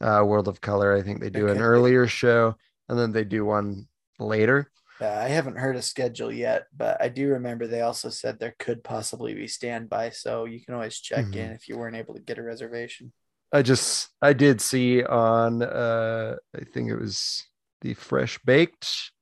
[0.00, 0.96] uh, World of Color.
[0.96, 2.54] I think they do There an earlier show
[2.88, 3.86] and then they do one
[4.18, 4.70] later.
[5.00, 8.54] Uh, I haven't heard a schedule yet, but I do remember they also said there
[8.60, 11.34] could possibly be standby, so you can always check Mhm.
[11.34, 13.12] in if you weren't able to get a reservation.
[13.54, 17.44] I just I did see on uh I think it was
[17.82, 19.12] the Fresh Baked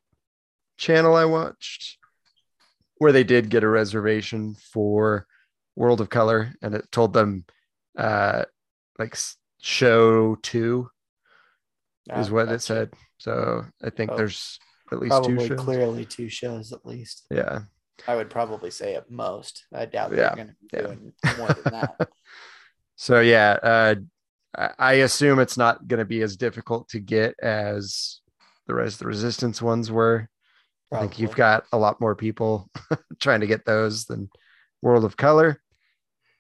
[0.79, 1.99] channel I watched
[2.97, 5.27] where they did get a reservation for
[5.77, 7.45] World of Color and it told them
[7.99, 8.45] uh
[8.99, 9.17] like
[9.61, 10.89] show 2
[12.17, 12.91] is Ah, what it said.
[13.19, 14.59] So I think Oh, there's
[14.91, 15.61] at least two shows.
[15.61, 17.27] clearly two shows at least.
[17.31, 17.61] Yeah.
[18.09, 19.65] I would probably say at most.
[19.73, 20.83] I doubt Yeah, they're going to be yeah.
[20.83, 22.09] doing more than that.
[22.97, 23.95] So yeah, uh,
[24.55, 28.21] I assume it's not going to be as difficult to get as
[28.67, 30.29] the Rise of the Resistance ones were.
[30.93, 32.71] I think you've got a lot more people
[33.21, 34.29] trying to get those than
[34.83, 35.59] World of Color.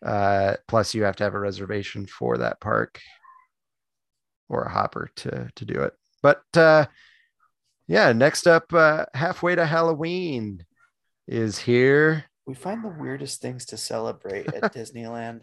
[0.05, 3.01] Uh, plus, you have to have a reservation for that park
[4.51, 5.94] or a hopper to to do it.
[6.22, 6.87] But uh,
[7.88, 10.64] yeah, next up, uh, halfway to Halloween
[11.27, 12.25] is here.
[12.46, 15.42] We find the weirdest things to celebrate at Disneyland.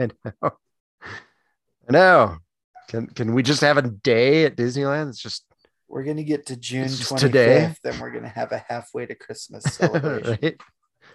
[0.00, 0.52] I know.
[1.88, 2.36] I know.
[2.88, 5.08] Can can we just have a day at Disneyland?
[5.10, 5.44] It's just
[5.88, 7.74] We're going to get to June 25th, today.
[7.82, 10.38] then we're going to have a halfway to Christmas celebration.
[10.42, 10.56] right?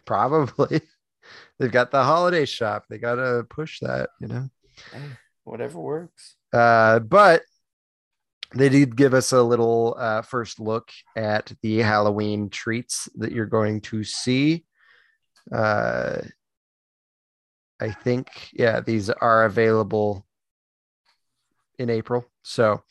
[0.05, 0.81] Probably.
[1.57, 2.85] They've got the holiday shop.
[2.89, 4.49] They gotta push that, you know.
[4.91, 4.99] Hey,
[5.45, 6.35] whatever works.
[6.51, 7.43] Uh, but
[8.53, 13.45] they did give us a little uh, first look at the Halloween treats that you're
[13.45, 14.65] going to see.
[15.51, 16.17] Uh,
[17.79, 20.25] I think, yeah, these are available
[21.83, 22.25] in April.
[22.43, 22.81] So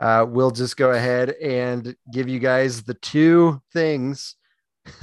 [0.00, 4.34] uh, we'll just go ahead and give you guys the two things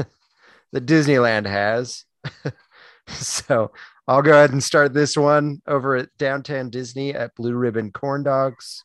[0.72, 2.06] that Disneyland has
[3.08, 3.72] So
[4.08, 8.24] I'll go ahead and start this one over at Downtown Disney at Blue Ribbon Corn
[8.24, 8.84] Dogs,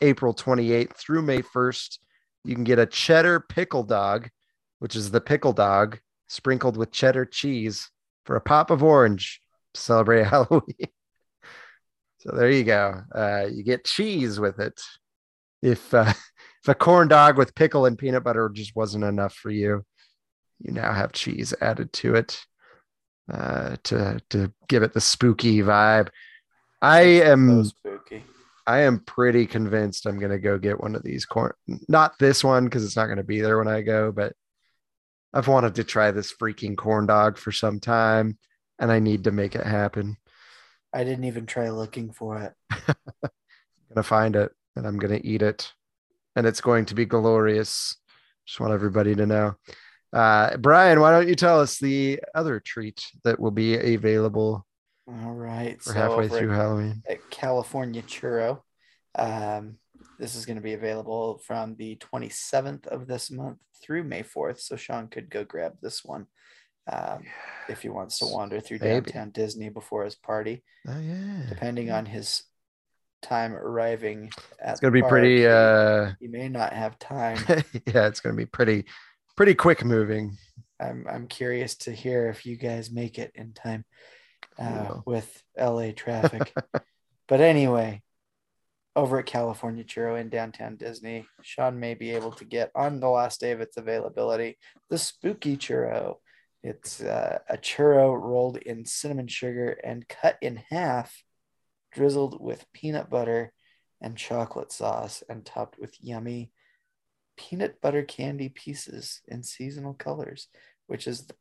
[0.00, 1.98] April 28th through May 1st.
[2.44, 4.30] You can get a cheddar pickle dog,
[4.78, 5.98] which is the pickle dog
[6.28, 7.90] sprinkled with cheddar cheese
[8.24, 9.40] for a pop of orange
[9.74, 10.88] to celebrate Halloween.
[12.26, 13.02] So there you go.
[13.14, 14.80] Uh, you get cheese with it.
[15.62, 16.12] If uh,
[16.62, 19.84] if a corn dog with pickle and peanut butter just wasn't enough for you,
[20.60, 22.40] you now have cheese added to it
[23.32, 26.08] uh, to to give it the spooky vibe.
[26.80, 28.24] I am So spooky.
[28.66, 31.52] I am pretty convinced I'm gonna go get one of these corn.
[31.88, 34.34] Not this one because it's not gonna be there when I go, but
[35.34, 38.38] I've wanted to try this freaking corn dog for some time,
[38.78, 40.16] and I need to make it happen.
[40.94, 42.52] I didn't even try looking for it.
[42.70, 43.30] I'm
[43.88, 45.72] gonna find it and I'm gonna eat it,
[46.36, 47.96] and it's going to be glorious.
[48.46, 49.54] Just want everybody to know.
[50.12, 54.64] Uh, Brian, why don't you tell us the other treat that will be available
[55.08, 55.82] All right.
[55.82, 57.02] for halfway through at- Halloween?
[57.08, 58.60] at California Churro.
[59.16, 59.78] Um,
[60.20, 64.60] this is going to be available from the 27th of this month through May 4th.
[64.60, 66.26] So Sean could go grab this one
[66.90, 67.24] um,
[67.68, 72.06] if he wants to wander through downtown Disney before his party, Oh yeah, depending on
[72.06, 72.44] his
[73.24, 74.30] time arriving.
[74.60, 75.44] At it's gonna be pretty.
[75.44, 77.38] park, Uh, he, may not have time.
[77.48, 78.84] yeah, it's gonna be pretty,
[79.36, 80.36] pretty quick moving.
[80.78, 83.84] I'm I'm curious to hear if you guys make it in time
[84.58, 85.02] uh, will.
[85.06, 86.52] with LA traffic.
[87.28, 88.02] but anyway,
[88.94, 93.08] over at California Churro in downtown Disney, Sean may be able to get on the
[93.08, 94.58] last day of its availability
[94.90, 96.16] the Spooky Churro.
[96.64, 101.22] It's uh, a churro rolled in cinnamon sugar and cut in half,
[101.92, 103.52] drizzled with peanut butter
[104.00, 106.52] and chocolate sauce, and topped with yummy
[107.36, 110.48] peanut butter candy pieces in seasonal colors,
[110.86, 111.34] which is the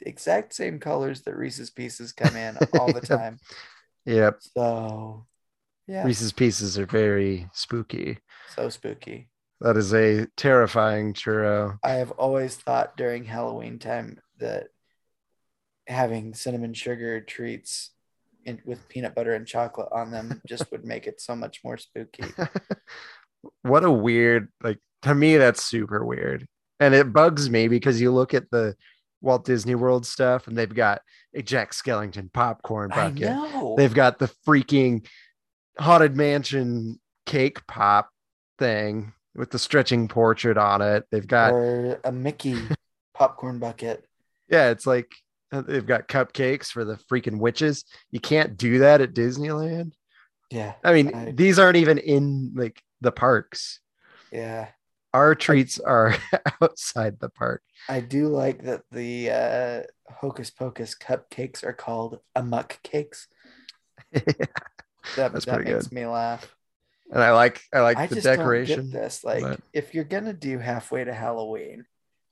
[0.00, 3.38] exact same colors that Reese's Pieces come in all the time.
[4.04, 5.26] Yep, So,
[5.88, 8.18] yeah, Reese's Pieces are very spooky.
[8.54, 9.28] so spooky.
[9.60, 11.78] That is a terrifying churro.
[11.82, 14.68] I have always thought during Halloween time that
[15.86, 17.90] having cinnamon sugar treats
[18.44, 21.76] in, with peanut butter and chocolate on them just would make it so much more
[21.76, 22.24] spooky.
[23.62, 26.46] what a weird like to me that's super weird
[26.80, 28.74] and it bugs me because you look at the
[29.20, 31.00] walt disney world stuff and they've got
[31.32, 33.36] a jack skellington popcorn bucket
[33.76, 35.06] they've got the freaking
[35.78, 38.10] haunted mansion cake pop
[38.58, 42.56] thing with the stretching portrait on it they've got or a Mickey
[43.16, 44.05] popcorn bucket.
[44.48, 45.10] Yeah it's like
[45.52, 49.92] uh, they've got cupcakes for the freaking witches you can't do that at disneyland
[50.50, 50.74] Yeah.
[50.84, 53.80] i mean I- these aren't even in like the parks
[54.32, 54.68] Yeah.
[55.14, 56.14] our treats are
[56.62, 59.82] outside the park I do like that the uh,
[60.12, 63.28] Hocus Pocus cupcakes are called amuck cakes.
[65.14, 65.92] That, That's that makes good.
[65.92, 66.52] me laugh.
[67.12, 68.90] and I like I like I the decoration.
[68.90, 69.22] this.
[69.22, 71.84] Like, but- if you're gonna do halfway to Halloween,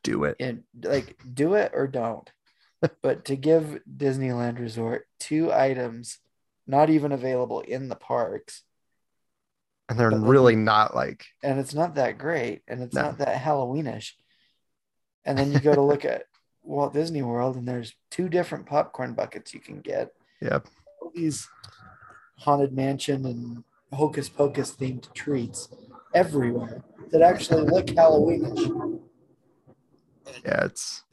[0.04, 0.36] Do it.
[0.38, 2.30] and like do it or don't.
[3.02, 6.18] but to give Disneyland Resort two items
[6.66, 8.62] not even available in the parks,
[9.88, 13.02] And they're but really not like and it's not that great, and it's No.
[13.02, 14.12] not that Halloweenish.
[15.24, 16.24] And then you go to look at
[16.62, 20.12] Walt Disney World, and there's two different popcorn buckets you can get.
[20.40, 20.66] yep.
[21.00, 21.48] All these
[22.38, 25.68] haunted mansion and hocus pocus themed treats
[26.14, 28.93] everywhere that actually look Halloweenish.
[30.44, 31.04] Yeah, it's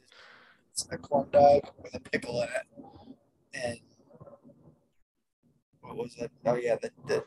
[0.72, 2.66] It's a corn dog with a pickle in it.
[3.54, 3.78] And
[5.80, 6.30] what was it?
[6.46, 7.24] Oh yeah, the, the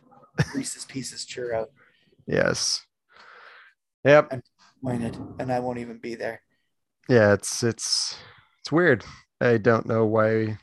[0.54, 1.68] Reese's Pieces churro
[2.28, 2.86] yes.
[4.04, 4.42] Yep.
[4.84, 6.42] pointed, and I won't even be there.
[7.10, 8.18] Yeah, it's it's
[8.60, 9.04] it's weird.
[9.42, 10.58] I don't know why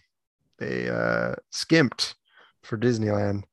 [0.58, 2.14] they uh skimped
[2.62, 3.44] for Disneyland.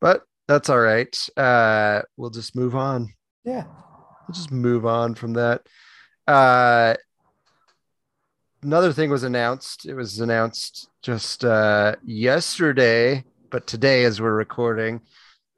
[0.00, 1.16] But that's all right.
[1.36, 3.12] Uh we'll just move on.
[3.44, 3.64] Yeah.
[4.26, 5.62] We'll just move on from that.
[6.26, 6.94] Uh
[8.62, 9.86] another thing was announced.
[9.86, 15.02] It was announced just uh yesterday, but today as we're recording,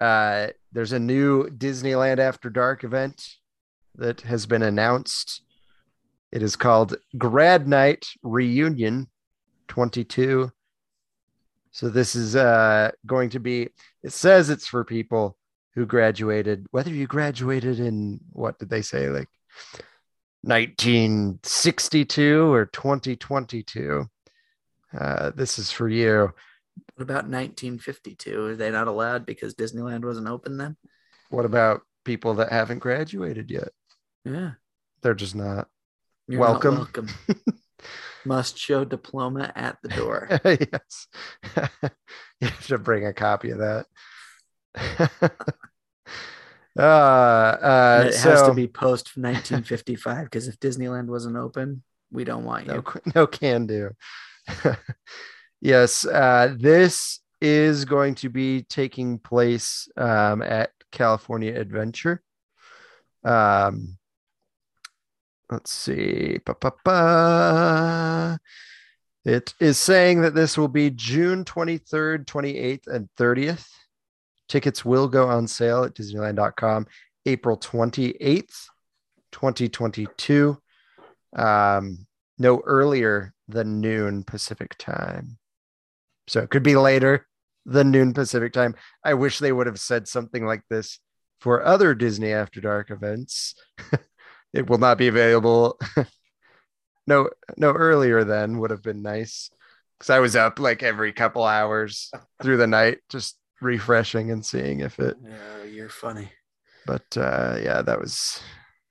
[0.00, 3.36] uh there's a new Disneyland After Dark event
[3.94, 5.42] that has been announced.
[6.32, 9.08] It is called Grad Night Reunion
[9.68, 10.50] 22.
[11.70, 13.68] So this is uh going to be
[14.02, 15.36] it says it's for people
[15.76, 19.28] who graduated, whether you graduated in what did they say, like
[20.46, 24.08] 1962 or 2022.
[24.96, 26.32] Uh, this is for you.
[26.94, 28.44] What about 1952?
[28.44, 30.76] Are they not allowed because Disneyland wasn't open then?
[31.30, 33.70] What about people that haven't graduated yet?
[34.24, 34.52] Yeah.
[35.02, 35.66] They're just not.
[36.28, 36.76] You're not Welcome.
[36.76, 37.08] welcome.
[38.24, 40.28] Must show diploma at the door.
[40.44, 41.08] yes.
[42.40, 43.86] you have to bring a copy of that.
[46.78, 52.24] Uh, uh, And it has to be post 1955 because if Disneyland wasn't open, we
[52.24, 52.72] don't want you.
[52.74, 53.90] no, no can do.
[55.60, 62.22] yes, uh, this is going to be taking place um, at California Adventure.
[63.24, 63.98] Um,
[65.50, 66.38] let's see.
[66.44, 68.38] Ba-ba-ba.
[69.24, 73.66] It is saying that this will be June 23rd, 28th, and 30th.
[74.48, 76.86] Tickets will go on sale at Disneyland.com
[77.26, 78.68] April 28th,
[79.32, 80.56] 2022.
[81.34, 82.06] Um,
[82.38, 85.38] no earlier than noon Pacific time.
[86.28, 87.26] So it could be later
[87.64, 88.74] than noon Pacific time.
[89.04, 91.00] I wish they would have said something like this
[91.40, 93.54] for other Disney After Dark events.
[94.52, 95.78] it will not be available.
[97.06, 99.50] no, no earlier than would have been nice.
[99.98, 102.10] Because I was up like every couple hours
[102.42, 106.30] through the night, just refreshing and seeing if it Yeah, you're funny.
[106.86, 108.40] but uh, yeah, that was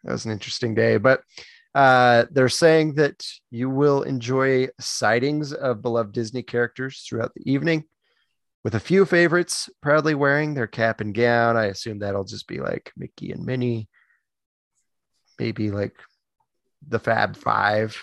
[0.03, 0.97] that was an interesting day.
[0.97, 1.21] But
[1.73, 7.83] uh, they're saying that you will enjoy sightings of beloved Disney characters throughout the evening,
[8.63, 11.57] with a few favorites proudly wearing their cap and gown.
[11.57, 13.89] I assume that'll just be like Mickey and Minnie,
[15.39, 15.95] maybe like
[16.87, 18.01] the Fab Five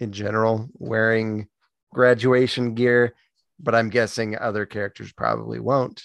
[0.00, 1.48] in general, wearing
[1.92, 3.14] graduation gear.
[3.62, 6.02] But I'm guessing other characters probably won't.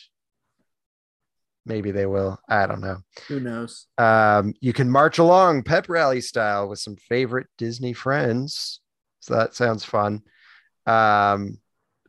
[1.65, 2.39] Maybe they will.
[2.47, 2.99] I don't know.
[3.27, 3.87] Who knows?
[3.97, 8.79] Um, you can march along pep rally style with some favorite Disney friends.
[9.19, 10.21] So that sounds fun.
[10.85, 11.59] Um,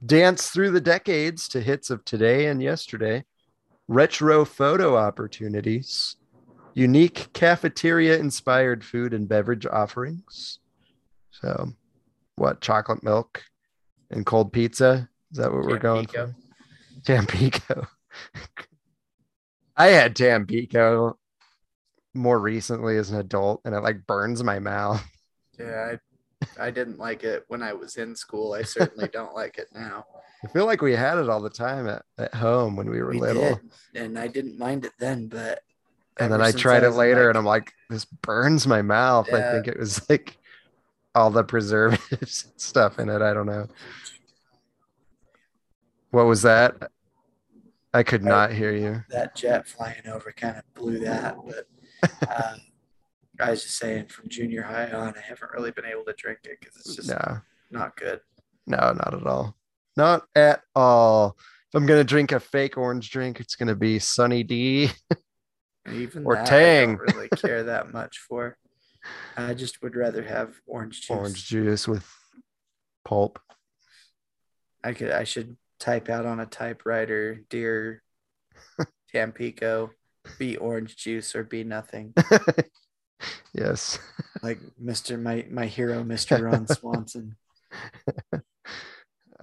[0.04, 3.24] dance through the decades to hits of today and yesterday.
[3.88, 6.14] Retro photo opportunities.
[6.74, 10.60] Unique cafeteria inspired food and beverage offerings.
[11.32, 11.72] So,
[12.36, 13.42] what chocolate milk
[14.10, 15.08] and cold pizza?
[15.32, 16.34] Is that what we're going for?
[17.04, 17.86] Tampico.
[19.76, 21.18] I had Tampico
[22.14, 25.04] more recently as an adult and it like burns my mouth.
[25.58, 25.96] Yeah,
[26.58, 28.54] I, I didn't like it when I was in school.
[28.54, 30.04] I certainly don't like it now.
[30.44, 33.10] I feel like we had it all the time at, at home when we were
[33.10, 33.56] We little.
[33.56, 33.60] did,
[33.94, 35.60] and I didn't mind it then, but
[36.16, 39.32] And then I tried it later like- and I'm like, this burns my mouth.
[39.32, 40.36] I think it was like
[41.14, 43.20] all the preservatives and stuff in it.
[43.22, 43.66] I don't know.
[46.10, 46.90] What was that?
[47.92, 49.02] I could I- not hear you.
[49.10, 51.36] that jet flying over kind of blew that.
[51.46, 51.66] But
[52.28, 52.60] um,
[53.40, 56.40] I was just saying, from junior high on, I haven't really been able to drink
[56.44, 57.38] it because it's just No,
[57.70, 58.20] not good.
[58.66, 59.56] no, not at all.
[59.96, 61.36] Not at all.
[61.68, 64.90] If I'm gonna drink a fake orange drink, it's gonna be Sunny D.
[65.90, 66.90] Even Or that, Tang.
[66.90, 68.56] I don't really care that much for.
[69.36, 71.10] I just would rather have orange juice.
[71.10, 72.06] Orange juice with
[73.04, 73.38] pulp.
[74.84, 75.10] I could.
[75.10, 78.02] I should type out on a typewriter, dear
[79.12, 79.90] Tampico,
[80.38, 82.14] be orange juice or be nothing.
[83.52, 83.98] yes.
[84.42, 85.20] Like Mr.
[85.20, 86.42] My my hero, Mr.
[86.50, 87.36] Ron Swanson.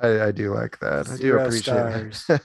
[0.01, 1.09] I, I do like that.
[1.09, 2.25] I do appreciate stars.
[2.29, 2.41] it.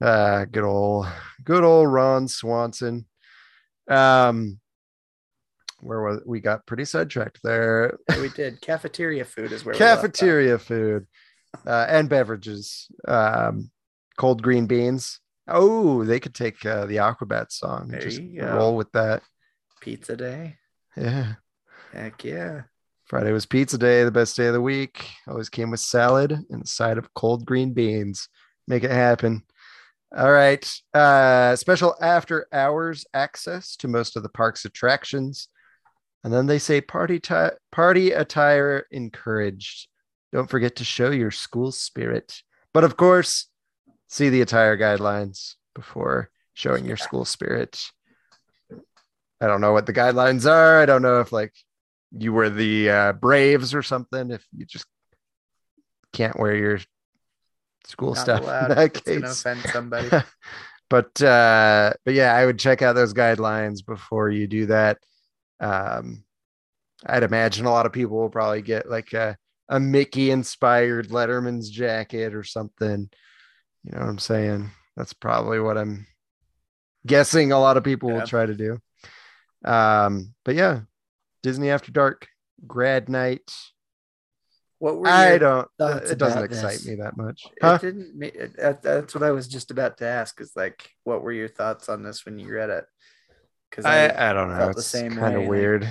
[0.00, 1.06] Ah, good old,
[1.42, 3.06] good old Ron Swanson.
[3.88, 4.60] Um,
[5.80, 7.98] where was we got pretty sidetracked there?
[8.10, 8.60] Yeah, we did.
[8.60, 9.78] Cafeteria food is where we.
[9.78, 11.06] Cafeteria food
[11.66, 12.88] uh, and beverages.
[13.06, 13.70] Um,
[14.16, 15.20] cold green beans.
[15.48, 19.22] Oh, they could take uh, the Aquabat song There just roll with that.
[19.80, 20.56] Pizza day.
[20.96, 21.34] Yeah.
[21.92, 22.62] Heck yeah.
[23.04, 25.08] Friday was pizza day, the best day of the week.
[25.28, 28.28] Always came with salad and a side of cold green beans.
[28.66, 29.44] Make it happen.
[30.16, 30.68] All right.
[30.92, 35.48] Uh, special after hours access to most of the park's attractions.
[36.26, 39.86] And then they say party ti- party attire encouraged.
[40.32, 42.42] Don't forget to show your school spirit.
[42.74, 43.46] But of course,
[44.08, 47.80] see the attire guidelines before showing your school spirit.
[49.40, 50.80] I don't know what the guidelines are.
[50.80, 51.54] I don't know if like
[52.10, 54.32] you were the uh, Braves or something.
[54.32, 54.86] If you just
[56.12, 56.80] can't wear your
[57.84, 58.70] school Not stuff allowed.
[58.72, 60.08] in that It's gonna offend somebody.
[60.90, 64.98] but uh, but yeah, I would check out those guidelines before you do that.
[65.60, 66.24] Um,
[67.04, 69.36] I'd imagine a lot of people will probably get like a
[69.68, 73.10] a Mickey inspired Letterman's jacket or something.
[73.84, 74.70] You know what I'm saying?
[74.96, 76.06] That's probably what I'm
[77.06, 78.18] guessing a lot of people Yeah.
[78.20, 78.78] will try to do.
[79.64, 80.80] Um, but yeah,
[81.42, 82.28] Disney After Dark
[82.66, 83.50] grad night.
[84.78, 85.66] What were I don't.
[85.80, 86.86] It doesn't excite this?
[86.86, 87.46] me that much.
[87.62, 88.22] It didn't.
[88.22, 90.40] it- That's what I was just about to ask.
[90.40, 92.84] Is like, what were your thoughts on this when you read it?
[93.70, 94.68] Because I, I, I don't know.
[94.70, 95.88] It's same kind of weird.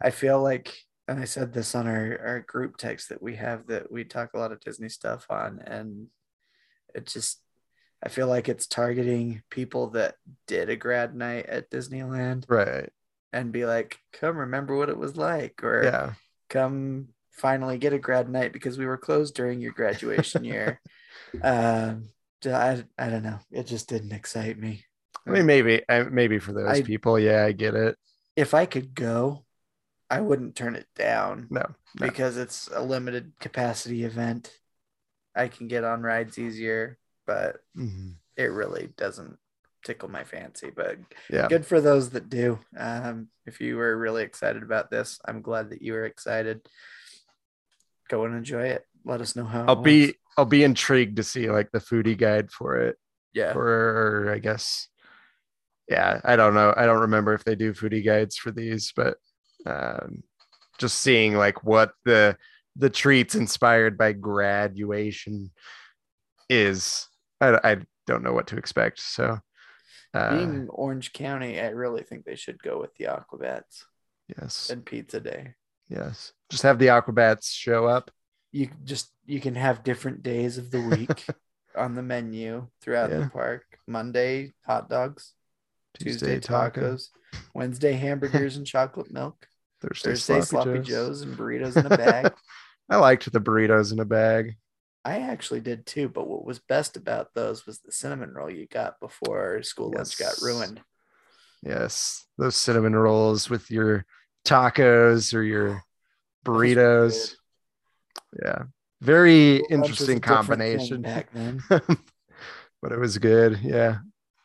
[0.00, 0.74] I feel like
[1.08, 4.34] and I said this on our, our group text that we have that we talk
[4.34, 6.06] a lot of Disney stuff on, and
[6.94, 7.40] it just
[8.02, 12.90] I feel like it's targeting people that did a grad night at Disneyland Right.
[13.32, 16.12] and be like, come remember what it was like, or Yeah.
[16.48, 20.80] come finally get a grad night because we were closed during your graduation year.
[21.42, 22.10] Um,
[22.44, 23.38] I, I don't know.
[23.50, 24.84] It just didn't excite me.
[25.26, 27.96] I mean, maybe, maybe for those I- people, yeah, I get it.
[28.34, 29.44] If I could go,
[30.10, 31.46] I wouldn't turn it down.
[31.50, 32.06] No, no.
[32.06, 34.52] because it's a limited capacity event.
[35.34, 38.16] I can get on rides easier, but Mhm.
[38.36, 39.38] it really doesn't
[39.84, 40.70] tickle my fancy.
[40.74, 40.98] But
[41.30, 41.48] Yeah.
[41.48, 42.58] good for those that do.
[42.76, 46.66] Um, if you were really excited about this, I'm glad that you were excited.
[48.08, 48.86] Go and enjoy it.
[49.04, 49.64] Let us know how.
[49.66, 52.96] I'll be, I'll be intrigued to see like the foodie guide for it.
[53.34, 53.54] yeah.
[53.54, 54.88] or I guess,
[55.92, 56.72] yeah, I don't know.
[56.76, 59.16] I don't remember if they do foodie guides for these, but
[59.66, 60.22] um,
[60.78, 62.36] just seeing like what the
[62.76, 65.50] the treats inspired by graduation
[66.48, 67.06] is,
[67.40, 67.76] I, I
[68.06, 69.00] don't know what to expect.
[69.00, 69.38] So,
[70.14, 73.84] uh, Being Orange County, I really think they should go with the Aquabats
[74.28, 75.54] yes, and Pizza Day.
[75.88, 78.10] yes, just have the Aquabats show up.
[78.52, 81.24] You just you can have different days of the week
[81.76, 83.20] on the menu throughout Yeah.
[83.20, 83.64] the park.
[83.86, 85.34] Monday hot dogs,
[85.98, 87.08] Tuesday, taco, tacos,
[87.54, 89.46] Wednesday hamburgers and chocolate milk,
[89.80, 91.22] Thursday, Thursday sloppy, joes.
[91.22, 92.32] and burritos in a bag.
[92.90, 94.56] I liked the burritos in a bag.
[95.04, 98.66] I actually did too, but what was best about those was the cinnamon roll you
[98.66, 100.80] got before school lunch got ruined.
[101.62, 104.04] Yes, those cinnamon rolls with your
[104.44, 105.82] tacos or your
[106.44, 107.34] burritos.
[108.40, 108.64] Yeah,
[109.00, 111.02] very School lunch was a interesting combination.
[111.02, 111.62] back then.
[111.68, 113.60] but it was good.
[113.62, 113.98] Yeah,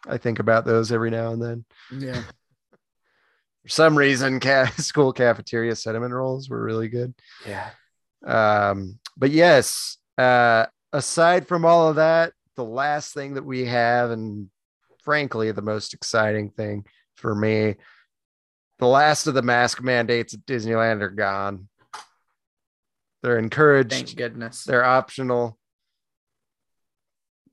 [0.07, 1.65] I think about those every now and then.
[1.91, 2.21] Yeah,
[3.63, 7.13] For some reason, ca- school cafeteria cinnamon rolls were really good.
[7.45, 7.69] yeah.
[8.25, 14.09] Um, but yes, uh, aside from all of that, the last thing that we have,
[14.11, 14.49] and
[15.03, 16.85] frankly, the most exciting thing
[17.15, 17.75] for me,
[18.79, 21.67] the last of the mask mandates at Disneyland are gone.
[23.23, 24.63] They're encouraged, Thank goodness.
[24.63, 25.56] they're optional,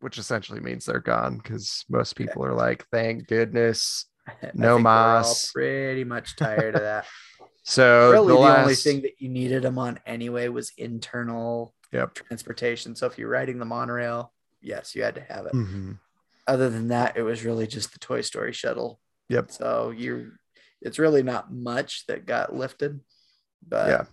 [0.04, 4.04] which essentially means they're gone because most people are like, thank goodness.
[4.54, 5.50] No mas.
[5.52, 7.06] Pretty much tired of that.
[7.66, 11.74] So really, the the, last, only thing that you needed them on anyway was internal
[11.92, 12.12] Yep.
[12.14, 12.94] transportation.
[12.94, 15.54] So if you're riding the monorail, yes, you had to have it.
[15.54, 15.98] Mhm.
[16.46, 19.00] Other than that, it was really just the Toy Story shuttle.
[19.30, 19.50] Yep.
[19.50, 20.32] So you,
[20.82, 23.00] it's really not much that got lifted,
[23.66, 24.04] but Yeah.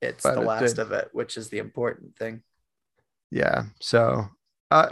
[0.00, 0.78] it's But the it last did.
[0.78, 2.42] of it, which is the important thing.
[3.30, 4.28] yeah so
[4.70, 4.90] uh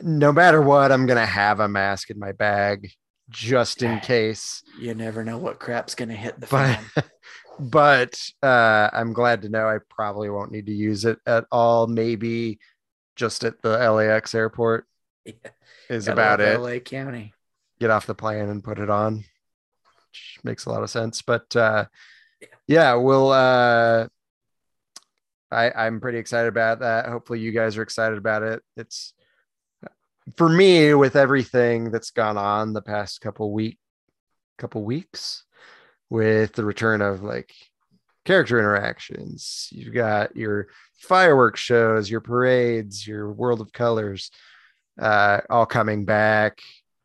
[0.00, 2.90] no matter what i'm gonna have a mask in my bag
[3.30, 4.62] just in case.
[4.78, 7.04] You never know what crap's gonna hit the but fan.
[7.70, 11.86] but uh i'm glad to know i probably won't need to use it at all.
[11.86, 12.58] Maybe
[13.16, 14.86] just at the lax airport
[15.24, 15.32] Yeah.
[15.88, 16.58] is Gotta about it.
[16.60, 17.32] LA County.
[17.80, 19.16] get off the plane and put it on
[20.10, 21.22] which makes a lot of sense.
[21.22, 21.86] But uh
[22.66, 24.08] yeah we'll uh
[25.50, 27.06] i i'm pretty excited about that.
[27.08, 28.62] Hopefully you guys are excited about it.
[28.76, 29.14] It's
[30.36, 33.78] for me with everything that's gone on the past couple week
[34.58, 35.44] couple weeks
[36.10, 37.52] with the return of like
[38.24, 40.68] character interactions you've got your
[41.00, 44.30] fireworks shows your parades your world of colors
[45.00, 46.60] uh all coming back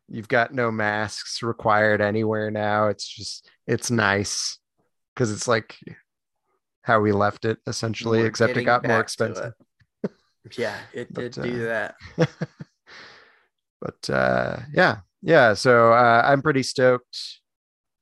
[0.08, 4.58] you've got no masks required anywhere now it's just it's nice
[5.14, 5.76] because it's like
[6.82, 9.54] how we left it essentially We're except it got more expensive
[10.04, 10.56] it.
[10.56, 12.28] Yeah, it But, did do uh, that.
[13.80, 17.40] but uh yeah yeah so uh, i'm pretty stoked.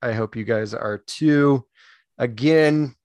[0.01, 1.65] I hope you guys are too.
[2.19, 2.95] Again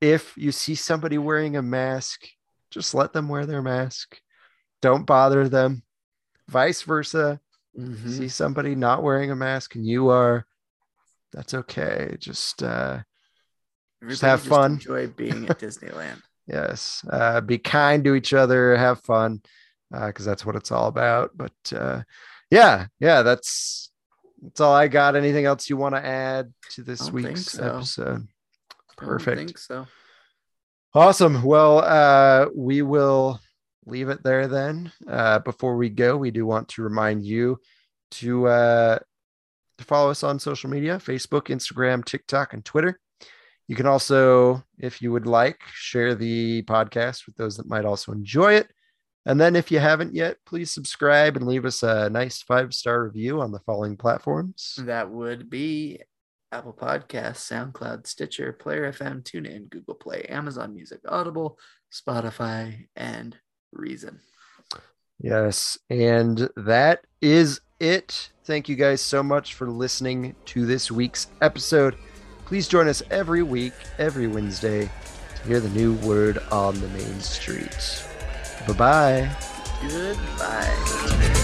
[0.00, 2.26] if you see somebody wearing a mask
[2.70, 4.20] just let them wear their mask.
[4.82, 5.82] Don't bother them.
[6.48, 7.40] Vice versa.
[7.78, 8.10] Mhm.
[8.10, 10.46] see somebody not wearing a mask and you are
[11.32, 12.16] that's okay.
[12.18, 13.00] Just uh
[14.06, 14.72] Just have Everybody fun.
[14.74, 16.20] Enjoy being at Disneyland.
[16.46, 19.40] yes uh be kind to each other have fun
[19.90, 21.30] because that's what it's all about.
[21.36, 22.02] But uh
[22.50, 23.90] yeah yeah that's
[24.42, 25.16] that's all i got.
[25.16, 27.64] Anything else you want to add to this week's so.
[27.64, 28.26] episode?
[28.70, 29.86] I perfect think so.
[30.94, 31.42] awesome.
[31.42, 33.40] Well uh we will
[33.86, 34.92] leave it there then.
[35.08, 37.58] Uh before we go we do want to remind you
[38.12, 38.98] to uh
[39.78, 42.98] to follow us on social media facebook instagram tiktok and twitter.
[43.66, 48.12] You can also if you would like share the podcast with those that might also
[48.12, 48.68] enjoy it
[49.26, 53.04] and then if you haven't yet please subscribe and leave us a nice five star
[53.04, 56.00] review on the following platforms That would be
[56.50, 61.58] Apple Podcasts, SoundCloud, Stitcher, Player FM, TuneIn, Google Play, Amazon Music, Audible,
[61.92, 63.36] Spotify, and
[63.72, 64.18] Reason.
[65.20, 65.78] Yes.
[65.90, 68.30] And that is it.
[68.44, 71.96] Thank you guys so much for listening to this week's episode.
[72.46, 74.90] Please join us every week, every Wednesday,
[75.36, 78.07] to hear the new word on the main street.
[78.68, 79.30] Bye bye.
[79.80, 81.34] Goodbye.